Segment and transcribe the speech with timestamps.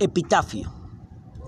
[0.00, 0.72] Epitafio.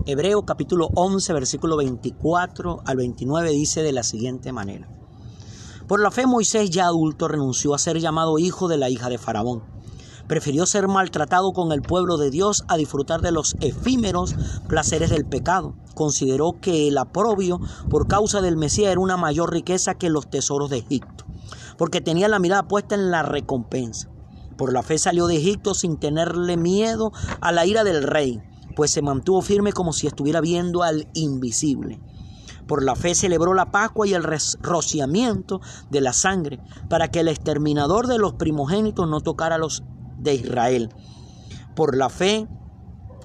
[0.05, 4.89] Hebreo capítulo 11, versículo 24 al 29 dice de la siguiente manera.
[5.87, 9.17] Por la fe Moisés ya adulto renunció a ser llamado hijo de la hija de
[9.17, 9.63] Faraón.
[10.27, 14.35] Prefirió ser maltratado con el pueblo de Dios a disfrutar de los efímeros
[14.67, 15.75] placeres del pecado.
[15.95, 20.69] Consideró que el aprobio por causa del Mesías era una mayor riqueza que los tesoros
[20.69, 21.23] de Egipto,
[21.77, 24.10] porque tenía la mirada puesta en la recompensa.
[24.61, 27.11] Por la fe salió de Egipto sin tenerle miedo
[27.41, 28.43] a la ira del rey,
[28.75, 31.99] pues se mantuvo firme como si estuviera viendo al invisible.
[32.67, 34.23] Por la fe celebró la Pascua y el
[34.61, 39.81] rociamiento de la sangre, para que el exterminador de los primogénitos no tocara a los
[40.19, 40.93] de Israel.
[41.75, 42.47] Por la fe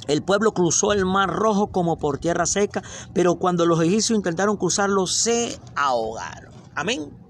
[0.09, 2.83] el pueblo cruzó el mar rojo como por tierra seca,
[3.13, 6.55] pero cuando los egipcios intentaron cruzarlo se ahogaron.
[6.75, 7.26] Amén.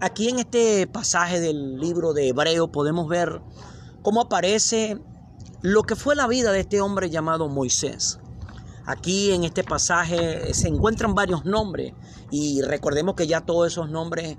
[0.00, 3.40] Aquí en este pasaje del libro de Hebreo podemos ver
[4.02, 4.96] cómo aparece
[5.60, 8.20] lo que fue la vida de este hombre llamado Moisés.
[8.86, 11.94] Aquí en este pasaje se encuentran varios nombres
[12.30, 14.36] y recordemos que ya todos esos nombres,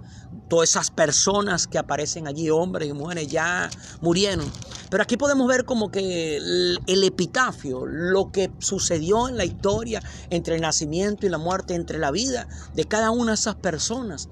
[0.48, 4.50] todas esas personas que aparecen allí, hombres y mujeres, ya murieron.
[4.90, 10.02] Pero aquí podemos ver como que el, el, epitafio, lo que sucedió en la historia
[10.30, 14.30] entre el nacimiento y la muerte, entre la vida de cada una de esas personas.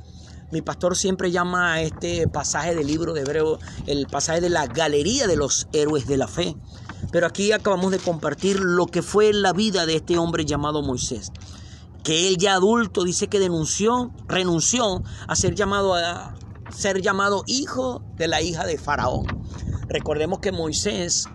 [0.49, 4.65] Mi pastor siempre llama a este pasaje del libro de Hebreo el pasaje de la
[4.65, 6.55] galería de los héroes de la fe.
[7.11, 11.33] Pero aquí acabamos de compartir lo que fue la vida de este hombre llamado Moisés.
[12.01, 16.33] Que él ya adulto dice que denunció, renunció a ser llamado a
[16.69, 19.25] ser llamado hijo de la hija de Faraón.
[19.89, 21.25] Recordemos que Moisés,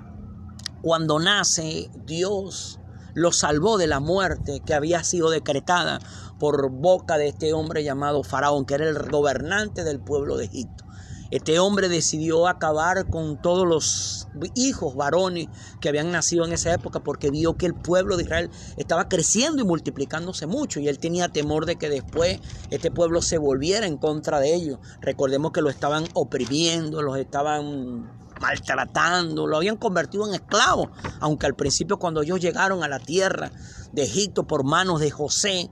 [0.80, 2.78] cuando nace, Dios
[3.14, 6.00] lo salvó de la muerte que había sido decretada
[6.42, 10.82] por boca de este hombre llamado Faraón, que era el gobernante del pueblo de Egipto.
[11.30, 14.26] Este hombre decidió acabar con todos los
[14.56, 15.46] hijos varones
[15.80, 19.62] que habían nacido en esa época porque vio que el pueblo de Israel estaba creciendo
[19.62, 22.40] y multiplicándose mucho y él tenía temor de que después
[22.70, 24.80] este pueblo se volviera en contra de ellos.
[25.00, 30.88] Recordemos que lo estaban oprimiendo, los estaban maltratando, lo habían convertido en esclavos,
[31.20, 33.52] aunque al principio cuando ellos llegaron a la tierra
[33.92, 35.70] de Egipto por manos de José,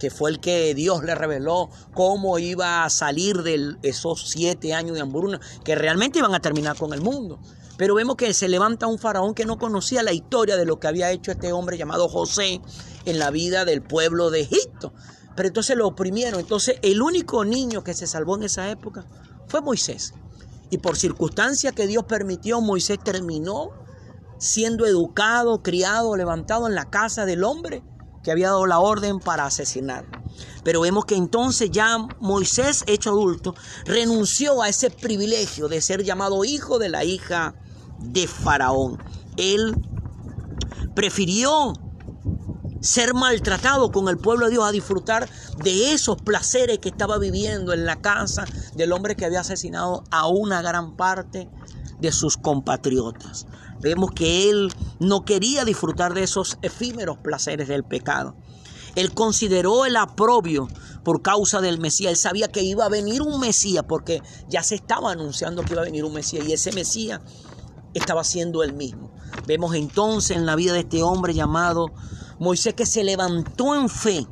[0.00, 4.94] que fue el que Dios le reveló cómo iba a salir de esos siete años
[4.94, 7.38] de hambruna, que realmente iban a terminar con el mundo.
[7.76, 10.88] Pero vemos que se levanta un faraón que no conocía la historia de lo que
[10.88, 12.60] había hecho este hombre llamado José
[13.04, 14.92] en la vida del pueblo de Egipto.
[15.36, 16.40] Pero entonces lo oprimieron.
[16.40, 19.04] Entonces el único niño que se salvó en esa época
[19.48, 20.14] fue Moisés.
[20.70, 23.70] Y por circunstancia que Dios permitió, Moisés terminó
[24.38, 27.82] siendo educado, criado, levantado en la casa del hombre
[28.22, 30.04] que había dado la orden para asesinar.
[30.62, 33.54] Pero vemos que entonces ya Moisés, hecho adulto,
[33.84, 37.54] renunció a ese privilegio de ser llamado hijo de la hija
[37.98, 39.02] de Faraón.
[39.36, 39.74] Él
[40.94, 41.72] prefirió
[42.80, 45.28] ser maltratado con el pueblo de Dios a disfrutar
[45.62, 48.44] de esos placeres que estaba viviendo en la casa
[48.74, 51.48] del hombre que había asesinado a una gran parte
[52.00, 53.46] de sus compatriotas.
[53.80, 58.36] Vemos que él no quería disfrutar de esos efímeros placeres del pecado.
[58.94, 60.68] Él consideró el aprobio
[61.04, 62.10] por causa del Mesías.
[62.10, 65.82] Él sabía que iba a venir un Mesías porque ya se estaba anunciando que iba
[65.82, 67.20] a venir un Mesías y ese Mesías
[67.94, 69.12] estaba siendo el mismo.
[69.46, 71.92] Vemos entonces en la vida de este hombre llamado
[72.38, 74.26] Moisés que se levantó en fe,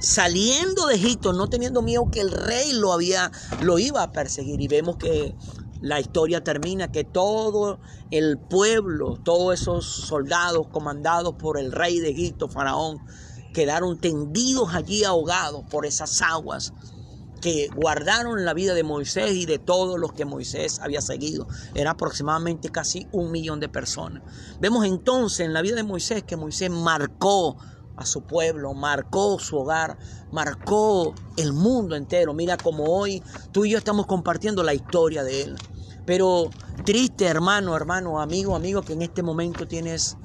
[0.00, 3.30] saliendo de Egipto, no teniendo miedo que el rey lo había
[3.60, 5.34] lo iba a perseguir y vemos que
[5.80, 7.78] la historia termina que todo
[8.10, 12.98] el pueblo, todos esos soldados comandados por el rey de Egipto, Faraón,
[13.52, 16.72] quedaron tendidos allí ahogados por esas aguas
[17.40, 21.46] que guardaron la vida de Moisés y de todos los que Moisés había seguido.
[21.74, 24.22] Era aproximadamente casi un millón de personas.
[24.60, 27.56] Vemos entonces en la vida de Moisés que Moisés marcó
[27.98, 29.98] a su pueblo, marcó su hogar,
[30.30, 32.32] marcó el mundo entero.
[32.32, 33.22] Mira como hoy
[33.52, 35.56] tú y yo estamos compartiendo la historia de él.
[36.06, 36.48] Pero
[36.84, 40.16] triste hermano, hermano, amigo, amigo, que en este momento tienes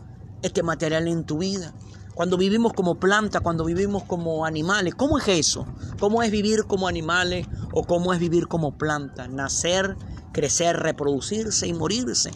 [0.42, 1.74] este material en tu vida.
[2.14, 5.66] Cuando vivimos como planta, cuando vivimos como animales, ¿cómo es eso?
[6.00, 9.28] ¿Cómo es vivir como animales o cómo es vivir como planta?
[9.28, 9.98] Nacer,
[10.32, 12.30] crecer, reproducirse y morirse.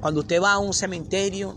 [0.00, 1.56] Cuando usted va a un cementerio,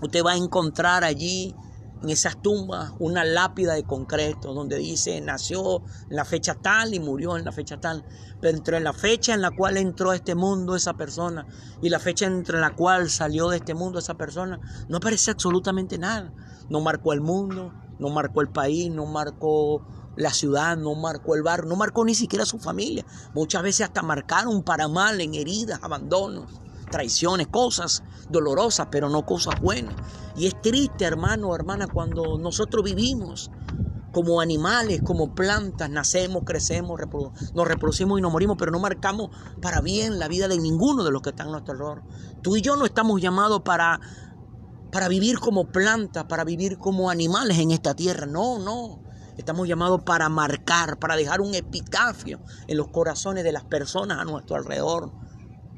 [0.00, 1.54] usted va a encontrar allí
[2.02, 7.00] en esas tumbas una lápida de concreto donde dice nació en la fecha tal y
[7.00, 8.04] murió en la fecha tal.
[8.40, 11.46] Pero entre la fecha en la cual entró a este mundo esa persona
[11.82, 15.98] y la fecha entre la cual salió de este mundo esa persona, no aparece absolutamente
[15.98, 16.32] nada.
[16.68, 19.86] No marcó el mundo, no marcó el país, no marcó
[20.16, 23.04] la ciudad, no marcó el barrio, no marcó ni siquiera su familia.
[23.34, 29.60] Muchas veces hasta marcaron para mal en heridas, abandonos traiciones, cosas dolorosas, pero no cosas
[29.60, 29.94] buenas.
[30.36, 33.50] Y es triste, hermano, hermana, cuando nosotros vivimos
[34.12, 37.00] como animales, como plantas, nacemos, crecemos,
[37.54, 39.30] nos reproducimos y nos morimos, pero no marcamos
[39.60, 42.02] para bien la vida de ninguno de los que están a nuestro alrededor.
[42.42, 44.00] Tú y yo no estamos llamados para,
[44.90, 48.26] para vivir como plantas, para vivir como animales en esta tierra.
[48.26, 49.02] No, no.
[49.36, 54.24] Estamos llamados para marcar, para dejar un epitafio en los corazones de las personas a
[54.24, 55.12] nuestro alrededor.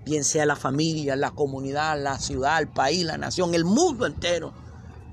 [0.04, 4.52] Bien sea la familia, la comunidad, la ciudad, el país, la nación, el mundo entero.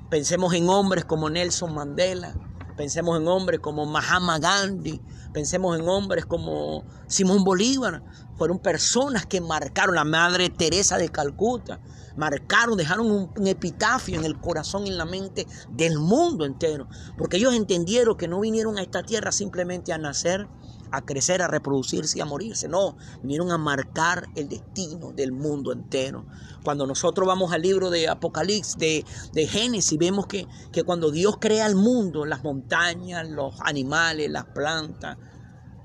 [0.10, 2.34] Pensemos en hombres como Nelson Mandela,
[2.78, 5.02] Pensemos en hombres como Mahatma Gandhi,
[5.34, 8.04] pensemos en hombres como Simón Bolívar.
[8.38, 11.80] Fueron personas que marcaron, la Madre Teresa de Calcuta,
[12.18, 16.88] marcaron, dejaron un, epitafio en el corazón y en la mente del mundo entero.
[17.18, 20.48] Porque ellos entendieron que no vinieron a esta tierra simplemente a nacer,
[20.92, 22.68] a crecer, a reproducirse y a morirse.
[22.68, 26.26] No, vinieron a marcar el destino del mundo entero.
[26.64, 31.38] Cuando nosotros vamos al libro de Apocalipsis, de, de Génesis, vemos que, que cuando Dios
[31.40, 35.18] crea el mundo, las montañas, los animales, las plantas,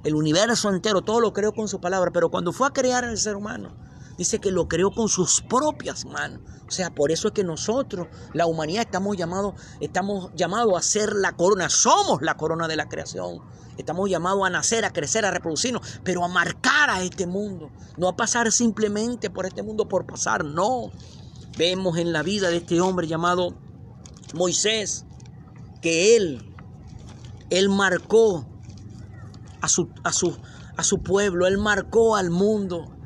[0.05, 2.11] el universo entero, todo lo creó con su palabra.
[2.13, 3.77] Pero cuando fue a crear al ser humano,
[4.19, 6.41] dice que lo creó con sus propias manos.
[6.73, 11.33] O sea, por eso es que nosotros, la humanidad, estamos llamados, estamos a ser la
[11.33, 11.69] corona.
[11.69, 13.41] Somos la corona de la creación.
[13.77, 17.71] Estamos llamados a nacer, a crecer, a reproducirnos, pero a marcar a este mundo.
[17.99, 20.91] No a pasar simplemente por este mundo por pasar, no.
[21.59, 23.55] Vemos en la vida de este hombre llamado
[24.33, 25.05] Moisés
[25.83, 26.55] que él,
[27.51, 28.47] él marcó
[29.61, 30.39] a su, a su,
[30.79, 32.97] a su pueblo, él marcó al mundo.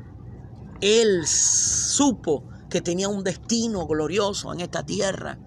[0.79, 5.37] Él supo que tenía un destino glorioso en esta tierra.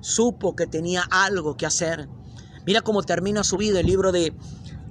[0.00, 2.08] Supo que tenía algo que hacer.
[2.66, 4.34] Mira cómo termina su vida el libro de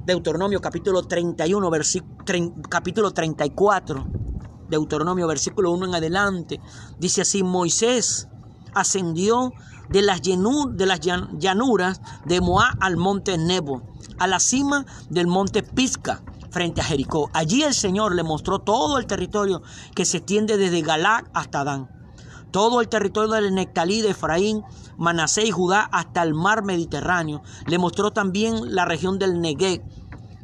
[0.06, 1.72] Deuteronomio capítulo 31,
[2.70, 4.08] capítulo 34.
[4.70, 6.62] Deuteronomio versículo 1 en adelante.
[7.00, 8.28] Dice así, Moisés
[8.74, 9.52] ascendió
[9.90, 13.82] de las, de las llanuras de Moab al monte Nebo,
[14.20, 17.30] a la cima del monte Pisca, frente a Jericó.
[17.34, 19.62] Allí el Señor le mostró todo el territorio
[19.96, 22.00] que se extiende desde Galac hasta Dan
[22.52, 24.64] todo el territorio del Nectalí de Efraín,
[24.98, 27.42] Manasé y Judá hasta el mar Mediterráneo.
[27.68, 29.84] Le mostró también la región del Negev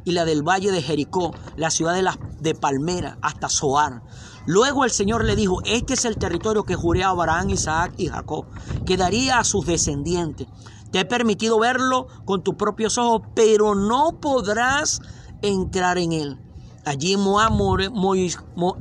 [0.04, 4.02] y la del valle de Jericó, la ciudad de, la, de Palmera hasta Zoar.
[4.46, 8.06] Luego el Señor le dijo, este es el territorio que juré a Abraham, Isaac y
[8.06, 8.46] Jacob,
[8.86, 10.46] que daría a sus descendientes.
[10.92, 15.00] Te he permitido verlo con tus propios ojos, pero no podrás
[15.48, 16.40] entrar en él.
[16.84, 17.52] Allí en Moab,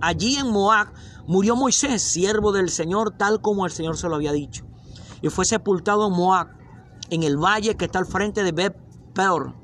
[0.01, 0.87] allí en Moab
[1.27, 4.63] Murió Moisés, siervo del Señor, tal como el Señor se lo había dicho.
[5.23, 6.49] Y fue sepultado en Moab,
[7.09, 8.77] en el valle que está al frente de Bet
[9.13, 9.55] Peor.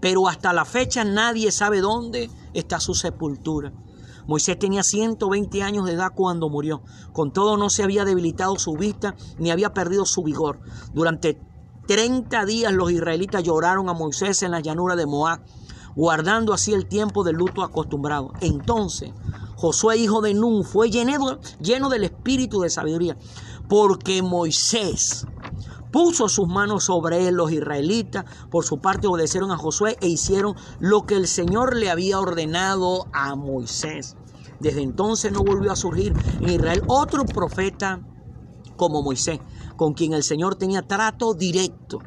[0.00, 3.72] Pero hasta la fecha nadie sabe dónde está su sepultura.
[4.26, 6.82] Moisés tenía 120 años de edad cuando murió.
[7.12, 10.58] Con todo no se había debilitado su vista ni había perdido su vigor.
[10.92, 11.40] Durante
[11.86, 15.40] 30 días los israelitas lloraron a Moisés en la llanura de Moab,
[15.96, 18.32] guardando así el tiempo del luto acostumbrado.
[18.40, 19.12] Entonces
[19.56, 23.16] Josué, hijo de Nun, fue lleno, lleno del espíritu de sabiduría,
[23.68, 25.26] porque Moisés
[25.90, 27.32] puso sus manos sobre.
[27.32, 31.90] Los israelitas, por su parte, obedecieron a Josué e hicieron lo que el Señor le
[31.90, 34.16] había ordenado a Moisés.
[34.60, 38.00] Desde entonces no volvió a surgir en Israel otro profeta
[38.76, 39.40] como Moisés,
[39.76, 42.00] con quien el Señor tenía trato directo.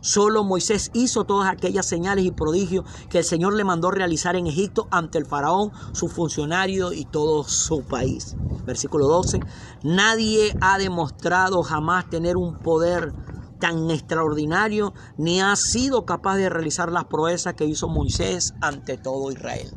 [0.00, 4.46] Solo Moisés hizo todas aquellas señales y prodigios que el Señor le mandó realizar en
[4.46, 8.34] Egipto ante el faraón, su funcionario y todo su país.
[8.64, 9.40] Versículo 12.
[9.82, 13.12] Nadie ha demostrado jamás tener un poder
[13.58, 19.30] tan extraordinario ni ha sido capaz de realizar las proezas que hizo Moisés ante todo
[19.30, 19.70] Israel.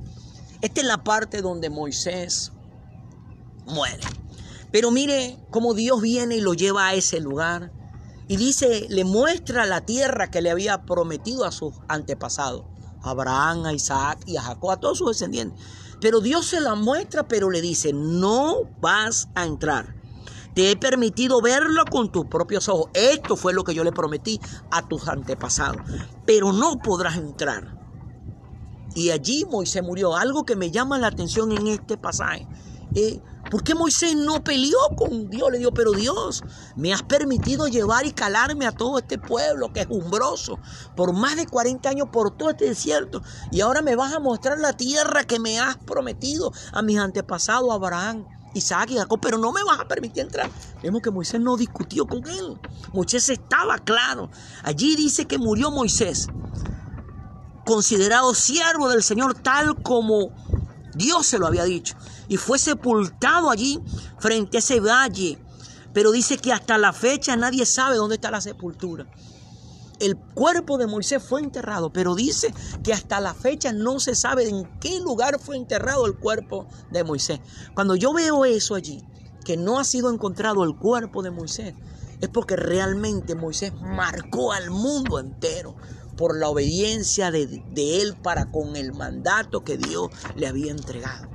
[0.61, 2.53] Esta es la parte donde Moisés
[3.65, 4.03] muere.
[4.71, 7.71] Pero mire cómo Dios viene y lo lleva a ese lugar
[8.27, 12.63] y dice, le muestra la tierra que le había prometido a sus antepasados,
[13.01, 15.59] a Abraham, a Isaac y a Jacob, a todos sus descendientes.
[15.99, 19.95] Pero Dios se la muestra, pero le dice, no vas a entrar.
[20.53, 22.89] Te he permitido verlo con tus propios ojos.
[22.93, 24.39] Esto fue lo que yo le prometí
[24.69, 25.81] a tus antepasados.
[26.25, 27.79] Pero no podrás entrar.
[28.93, 30.15] Y allí Moisés murió.
[30.15, 32.47] Algo que me llama la atención en este pasaje.
[33.53, 35.51] ¿Por qué Moisés no peleó con Dios?
[35.51, 36.43] Le dijo, pero Dios,
[36.75, 40.57] me has permitido llevar y calarme a todo este pueblo que es umbroso
[40.95, 43.21] por más de 40 años por todo este desierto.
[43.51, 47.71] Y ahora me vas a mostrar la tierra que me has prometido a mis antepasados,
[47.71, 50.49] Abraham, Isaac y Jacob, pero no me vas a permitir entrar.
[50.81, 52.59] Vemos que Moisés no discutió con él.
[52.91, 54.31] Moisés estaba claro.
[54.63, 56.27] Allí dice que murió Moisés,
[57.67, 60.31] considerado siervo del Señor tal como
[60.95, 61.95] Dios se lo había dicho.
[62.27, 63.79] Y fue sepultado allí
[64.19, 65.39] frente a ese valle.
[65.93, 69.07] Pero dice que hasta la fecha nadie sabe dónde está la sepultura.
[69.99, 72.53] El cuerpo de Moisés fue enterrado, pero dice
[72.83, 77.03] que hasta la fecha no se sabe en qué lugar fue enterrado el cuerpo de
[77.03, 77.39] Moisés.
[77.75, 79.03] Cuando yo veo eso allí,
[79.45, 81.75] que no ha sido encontrado el cuerpo de Moisés,
[82.19, 85.75] es porque realmente Moisés marcó al mundo entero
[86.17, 91.32] por la obediencia de, de, él para con el mandato que Dios le había entregado.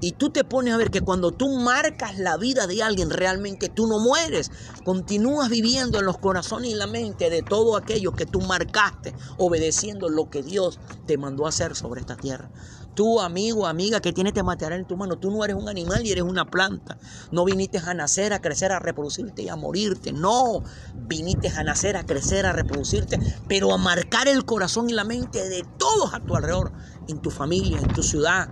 [0.00, 3.68] Y tú te pones a ver que cuando tú marcas la vida de alguien, realmente
[3.68, 4.50] tú no mueres.
[4.82, 10.08] Continúas viviendo en los corazones y la mente de todo aquello que tú marcaste, obedeciendo
[10.08, 12.50] lo que Dios te mandó a hacer sobre esta tierra.
[12.94, 16.04] Tú, amigo, amiga, que tienes este material en tu mano, tú no eres un animal
[16.04, 16.98] y eres una planta.
[17.30, 20.12] No viniste a nacer, a crecer, a reproducirte y a morirte.
[20.12, 20.64] No,
[20.94, 25.48] viniste a nacer, a crecer, a reproducirte, pero a marcar el corazón y la mente
[25.48, 26.72] de todos a tu alrededor,
[27.06, 28.50] en tu familia, en tu ciudad,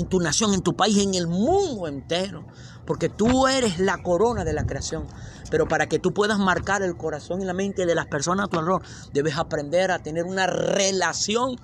[0.00, 2.46] en tu nación, en tu país, en el mundo entero.
[2.86, 5.06] Porque tú eres la corona de la creación.
[5.50, 8.48] Pero para que tú puedas marcar el corazón y la mente de las personas a
[8.48, 11.56] tu alrededor, debes aprender a tener una relación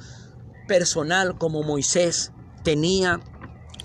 [0.68, 3.20] personal como Moisés tenía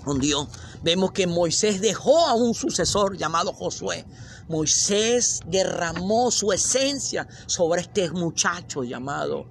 [0.04, 0.48] con Dios.
[0.82, 4.04] Vemos que Moisés dejó a un sucesor llamado Josué.
[4.48, 9.46] Moisés derramó su esencia sobre este muchacho llamado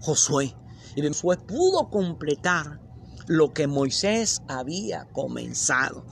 [0.00, 0.54] Josué.
[0.94, 2.85] Y Josué pudo completar
[3.26, 6.04] lo que Moisés había comenzado.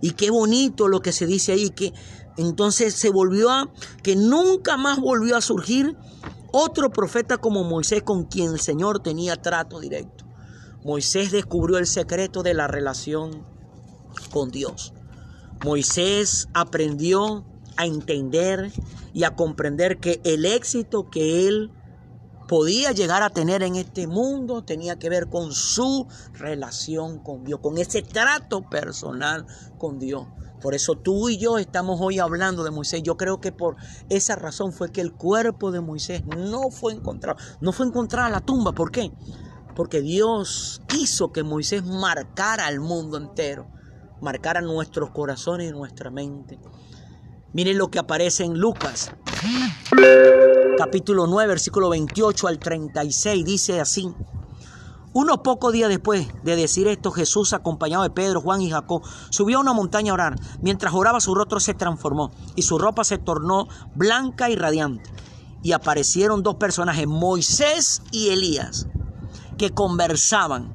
[0.00, 1.92] Y qué bonito lo que se dice ahí, que
[2.36, 3.70] entonces se volvió a,
[4.02, 5.96] que nunca más volvió a surgir
[6.52, 10.24] otro profeta como Moisés con quien el Señor tenía trato directo.
[10.84, 13.44] Moisés descubrió el secreto de la relación
[14.30, 14.94] con Dios.
[15.64, 17.44] Moisés aprendió
[17.76, 18.72] a entender
[19.12, 21.70] y a comprender que el éxito que él
[22.50, 27.60] podía llegar a tener en este mundo tenía que ver con su relación con Dios,
[27.60, 29.46] con ese trato personal
[29.78, 30.26] con Dios.
[30.60, 33.04] Por eso tú y yo estamos hoy hablando de Moisés.
[33.04, 33.76] Yo creo que por
[34.08, 37.38] esa razón fue que el cuerpo de Moisés no fue encontrado.
[37.60, 38.72] No fue encontrada la tumba.
[38.72, 39.12] ¿Por qué?
[39.76, 43.68] Porque Dios quiso que Moisés marcara al mundo entero.
[44.20, 46.58] Marcara nuestros corazones y nuestra mente.
[47.52, 49.12] Miren lo que aparece en Lucas
[50.80, 54.14] capítulo 9, versículo 28 al 36, dice así.
[55.12, 59.58] Unos pocos días después de decir esto, Jesús, acompañado de Pedro, Juan y Jacob, subió
[59.58, 60.36] a una montaña a orar.
[60.62, 65.10] Mientras oraba, su rostro se transformó y su ropa se tornó blanca y radiante.
[65.62, 68.86] Y aparecieron dos personajes, Moisés y Elías,
[69.58, 70.72] que conversaban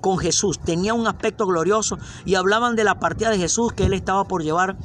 [0.00, 0.60] con Jesús.
[0.60, 4.44] Tenían un aspecto glorioso y hablaban de la partida de Jesús que él estaba por
[4.44, 4.78] llevar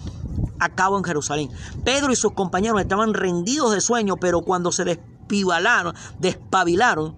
[0.59, 1.49] a cabo en Jerusalén.
[1.83, 7.15] Pedro y sus compañeros estaban rendidos de sueño, pero cuando se despibalaron, despabilaron,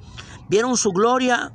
[0.49, 1.53] vieron su gloria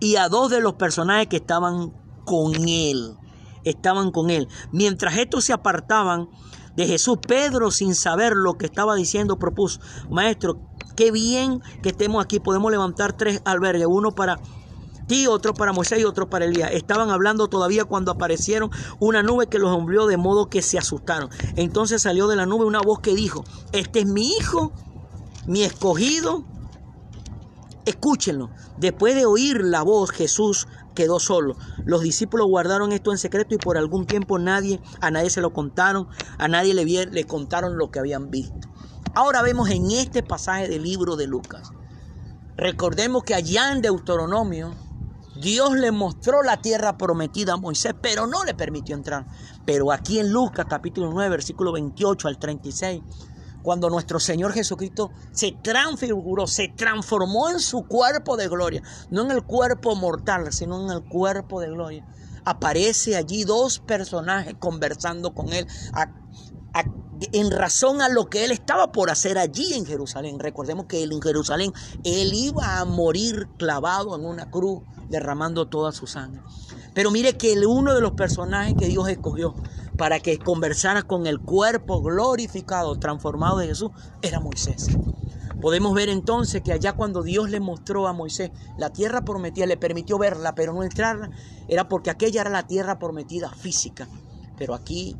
[0.00, 1.92] y a dos de los personajes que estaban
[2.24, 3.16] con él.
[3.64, 4.48] Estaban con él.
[4.72, 6.28] Mientras estos se apartaban
[6.74, 10.60] de Jesús, Pedro, sin saber lo que estaba diciendo, propuso, maestro,
[10.96, 12.40] qué bien que estemos aquí.
[12.40, 14.40] Podemos levantar tres albergues, uno para
[15.06, 16.70] ti, otro para Moisés y otro para Elías.
[16.72, 21.30] Estaban hablando todavía cuando aparecieron una nube que los envió de modo que se asustaron.
[21.56, 24.72] Entonces salió de la nube una voz que dijo, este es mi hijo,
[25.46, 26.44] mi escogido.
[27.84, 28.50] Escúchenlo.
[28.78, 31.56] Después de oír la voz, Jesús quedó solo.
[31.84, 35.52] Los discípulos guardaron esto en secreto y por algún tiempo nadie, a nadie se lo
[35.52, 38.68] contaron, a nadie le, le contaron lo que habían visto.
[39.14, 41.72] Ahora vemos en este pasaje del libro de Lucas.
[42.56, 44.74] Recordemos que allá en Deuteronomio
[45.42, 49.26] Dios le mostró la tierra prometida a Moisés, pero no le permitió entrar.
[49.66, 53.02] Pero aquí en Lucas capítulo 9, versículo 28 al 36,
[53.60, 59.32] cuando nuestro Señor Jesucristo se transfiguró, se transformó en su cuerpo de gloria, no en
[59.32, 62.06] el cuerpo mortal, sino en el cuerpo de gloria.
[62.44, 65.66] Aparece allí dos personajes conversando con él
[67.32, 70.38] en razón a lo que él estaba por hacer allí en Jerusalén.
[70.38, 71.72] Recordemos que él en Jerusalén,
[72.04, 76.42] él iba a morir clavado en una cruz derramando toda su sangre.
[76.94, 79.54] Pero mire que uno de los personajes que Dios escogió
[79.96, 84.88] para que conversara con el cuerpo glorificado, transformado de Jesús, era Moisés.
[85.60, 89.76] Podemos ver entonces que allá cuando Dios le mostró a Moisés la tierra prometida, le
[89.76, 91.30] permitió verla, pero no entrarla,
[91.68, 94.08] era porque aquella era la tierra prometida física.
[94.58, 95.16] Pero aquí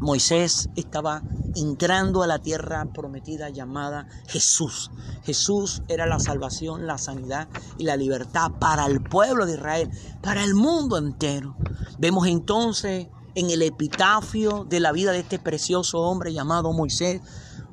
[0.00, 1.22] Moisés estaba
[1.54, 4.90] entrando a la tierra prometida llamada Jesús.
[5.22, 7.48] Jesús era la salvación, la sanidad
[7.78, 11.56] y la libertad para el pueblo de Israel, para el mundo entero.
[11.98, 17.20] Vemos entonces en el epitafio de la vida de este precioso hombre llamado Moisés,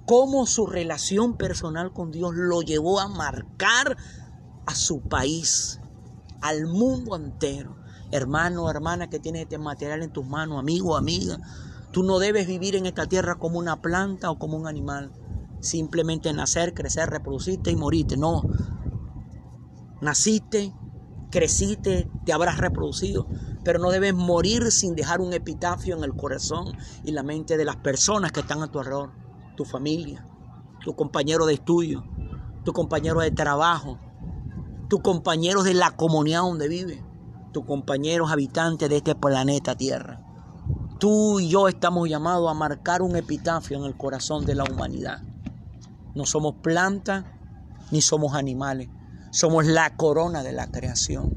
[0.06, 3.98] cómo su relación personal con Dios lo llevó a marcar
[4.66, 5.80] a su país
[6.42, 7.78] al mundo entero.
[8.12, 11.40] Hermano, hermana que tiene este material en tus manos, amigo, amiga,
[11.92, 15.14] tú no debes vivir en esta tierra como una planta o como un animal.
[15.60, 18.18] Simplemente nacer, crecer, reproducirte y morirte.
[18.18, 18.48] No.
[20.00, 20.74] Naciste,
[21.30, 23.28] creciste, te habrás reproducido,
[23.64, 27.66] pero no debes morir sin dejar un epitafio en el corazón y la mente de
[27.66, 29.14] las personas que están a tu alrededor,
[29.56, 30.26] tu familia,
[30.84, 32.04] tu compañero de estudio,
[32.64, 34.00] tu compañero de trabajo,
[34.88, 37.06] tus compañeros de la comunidad donde vive,
[37.54, 40.31] tus compañeros habitantes de este planeta Tierra.
[41.02, 45.24] Tú y yo estamos llamados a marcar un epitafio en el corazón de la humanidad.
[46.14, 47.26] No somos plantas
[47.90, 48.88] ni somos animales,
[49.32, 51.34] somos la corona de la creación.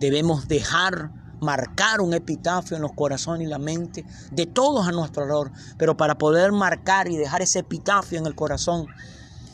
[0.00, 5.22] Debemos dejar marcar un epitafio en los corazones y la mente de todos a nuestro
[5.22, 5.52] alrededor.
[5.78, 8.88] Pero para poder marcar y dejar ese epitafio en el corazón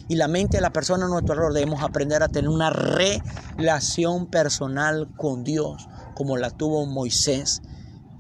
[0.08, 4.24] y la mente de la persona a nuestro alrededor, debemos aprender a tener una relación
[4.24, 7.60] personal con Dios, como la tuvo Moisés.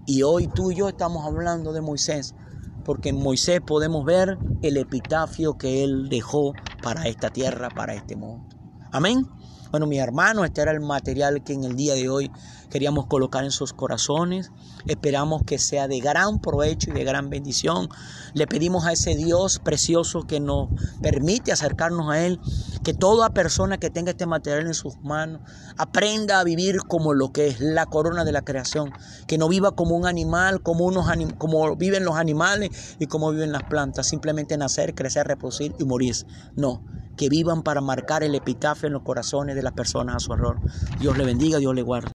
[0.08, 2.34] Y hoy tú y yo estamos hablando de Moisés,
[2.82, 8.16] porque en Moisés podemos ver el epitafio que él dejó para esta tierra, para este
[8.16, 8.42] mundo.
[8.90, 9.26] Amén.
[9.70, 12.30] Bueno, mi hermano, este era el material que en el día de hoy
[12.70, 14.50] queríamos colocar en sus corazones.
[14.86, 17.88] Esperamos que sea de gran provecho y de gran bendición.
[18.34, 20.68] Le pedimos a ese Dios precioso que nos
[21.02, 22.40] permite acercarnos a Él,
[22.82, 25.40] que toda persona que tenga este material en sus manos
[25.76, 28.92] aprenda a vivir como lo que es la corona de la creación,
[29.26, 31.06] que no viva como un animal, como, unos
[31.38, 36.08] como viven los animales y como viven las plantas, simplemente nacer, crecer, reproducir y morir.
[36.56, 36.82] No,
[37.16, 40.60] que vivan para marcar el epitafio en los corazones de las personas a su error.
[40.98, 42.12] Dios le bendiga, Dios le guarde.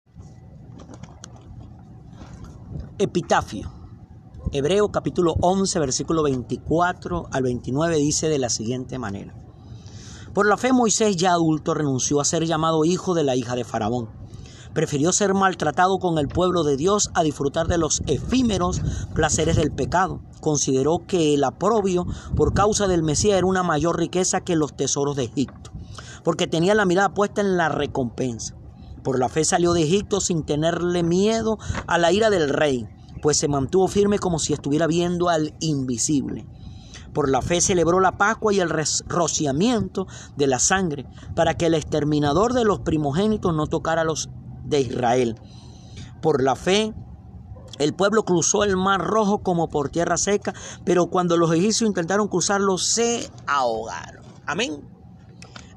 [2.98, 3.72] Epitafio.
[4.52, 9.34] Hebreo capítulo 11, versículo 24 al 29 dice de la siguiente manera.
[10.34, 13.64] Por la fe Moisés ya adulto renunció a ser llamado hijo de la hija de
[13.64, 14.10] Faraón
[14.74, 18.80] Prefirió ser maltratado con el pueblo de Dios a disfrutar de los efímeros
[19.14, 20.20] placeres del pecado.
[20.40, 25.16] Consideró que el aprobio por causa del Mesías era una mayor riqueza que los tesoros
[25.16, 25.72] de Egipto,
[26.24, 28.56] porque tenía la mirada puesta en la recompensa.
[29.02, 32.86] Por la fe salió de Egipto sin tenerle miedo a la ira del rey,
[33.20, 36.46] pues se mantuvo firme como si estuviera viendo al invisible.
[37.12, 38.70] Por la fe celebró la Pascua y el
[39.06, 44.30] rociamiento de la sangre, para que el exterminador de los primogénitos no tocara a los
[44.64, 45.40] de Israel.
[46.22, 46.94] Por la fe,
[47.78, 52.28] el pueblo cruzó el mar rojo como por tierra seca, pero cuando los egipcios intentaron
[52.28, 54.24] cruzarlo, se ahogaron.
[54.46, 54.91] Amén.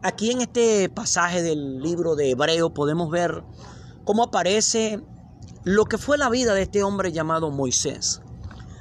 [0.06, 3.44] Aquí en este pasaje del libro de Hebreo podemos ver
[4.04, 5.02] cómo aparece
[5.64, 8.22] lo que fue la vida de este hombre llamado Moisés.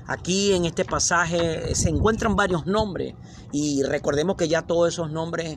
[0.07, 3.15] Aquí en este pasaje se encuentran varios nombres
[3.53, 5.57] y recordemos que ya todos esos nombres,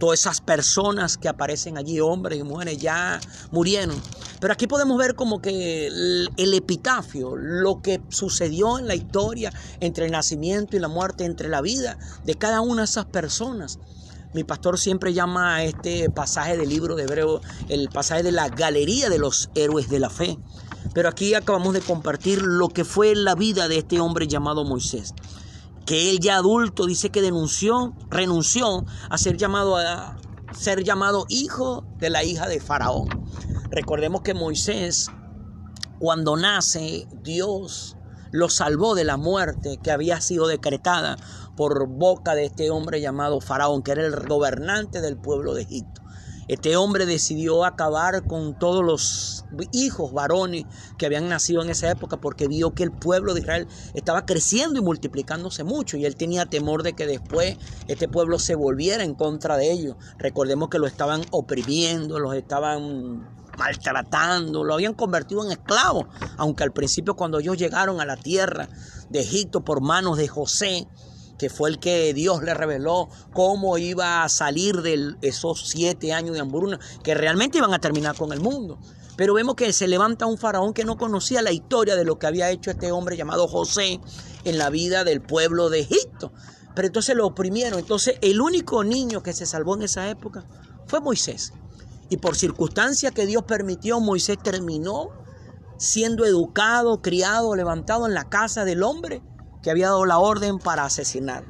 [0.00, 3.20] todas esas personas que aparecen allí, hombres y mujeres, ya
[3.52, 3.94] murieron.
[4.40, 10.06] Pero aquí podemos ver como que el, epitafio, lo que sucedió en la historia entre
[10.06, 13.78] el nacimiento y la muerte, entre la vida de cada una de esas personas.
[14.34, 18.48] Mi pastor siempre llama a este pasaje del libro de Hebreo el pasaje de la
[18.48, 20.40] galería de los héroes de la fe.
[20.92, 25.14] Pero aquí acabamos de compartir lo que fue la vida de este hombre llamado Moisés.
[25.86, 30.16] Que él ya adulto dice que denunció, renunció a ser llamado a
[30.52, 33.08] ser llamado hijo de la hija de Faraón.
[33.70, 35.12] Recordemos que Moisés,
[36.00, 37.96] cuando nace, Dios
[38.32, 41.18] lo salvó de la muerte que había sido decretada
[41.56, 46.04] por boca de este hombre llamado Faraón, que era el gobernante del pueblo de Egipto.
[46.46, 50.64] Este hombre decidió acabar con todos los hijos varones
[50.98, 54.78] que habían nacido en esa época porque vio que el pueblo de Israel estaba creciendo
[54.78, 57.56] y multiplicándose mucho y él tenía temor de que después
[57.88, 59.96] este pueblo se volviera en contra de ellos.
[60.18, 66.72] Recordemos que lo estaban oprimiendo, los estaban maltratando, lo habían convertido en esclavos, aunque al
[66.72, 68.68] principio cuando ellos llegaron a la tierra
[69.08, 70.88] de Egipto por manos de José,
[71.38, 76.34] que fue el que Dios le reveló cómo iba a salir de esos siete años
[76.34, 78.78] de hambruna, que realmente iban a terminar con el mundo.
[79.16, 82.26] Pero vemos que se levanta un faraón que no conocía la historia de lo que
[82.26, 84.00] había hecho este hombre llamado José
[84.44, 86.32] en la vida del pueblo de Egipto.
[86.74, 87.78] Pero entonces lo oprimieron.
[87.78, 90.44] Entonces el único niño que se salvó en esa época
[90.86, 91.52] fue Moisés.
[92.10, 95.10] Y por circunstancia que Dios permitió, Moisés terminó
[95.78, 99.22] siendo educado, criado, levantado en la casa del hombre
[99.64, 101.44] que había dado la orden para asesinar.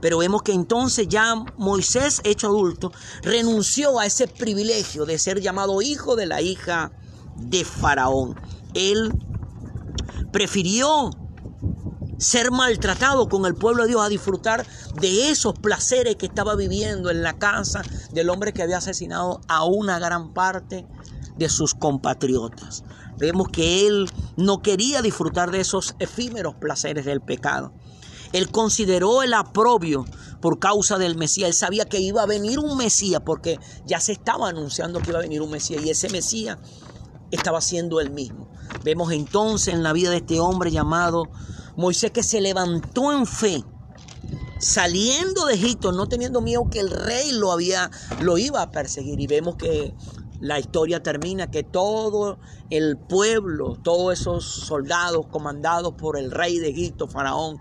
[0.00, 5.80] Pero vemos que entonces ya Moisés, hecho adulto, renunció a ese privilegio de ser llamado
[5.80, 6.90] hijo de la hija
[7.36, 8.34] de Faraón.
[8.74, 9.14] Él
[10.32, 11.10] prefirió
[12.18, 14.66] ser maltratado con el pueblo de Dios a disfrutar
[15.00, 19.64] de esos placeres que estaba viviendo en la casa del hombre que había asesinado a
[19.64, 20.86] una gran parte
[21.36, 22.84] de sus compatriotas.
[23.22, 27.72] Vemos que él no quería disfrutar de esos efímeros placeres del pecado.
[28.32, 30.04] Él consideró el aprobio
[30.40, 31.46] por causa del Mesías.
[31.46, 35.20] Él sabía que iba a venir un Mesías porque ya se estaba anunciando que iba
[35.20, 36.58] a venir un Mesías y ese Mesías
[37.30, 38.48] estaba siendo él mismo.
[38.82, 41.28] Vemos entonces en la vida de este hombre llamado
[41.76, 43.62] Moisés que se levantó en fe,
[44.58, 47.88] saliendo de Egipto, no teniendo miedo que el rey lo había
[48.20, 49.94] lo iba a perseguir y vemos que
[50.42, 56.70] la historia termina que todo el pueblo, todos esos soldados comandados por el rey de
[56.70, 57.58] Egipto, Faraón,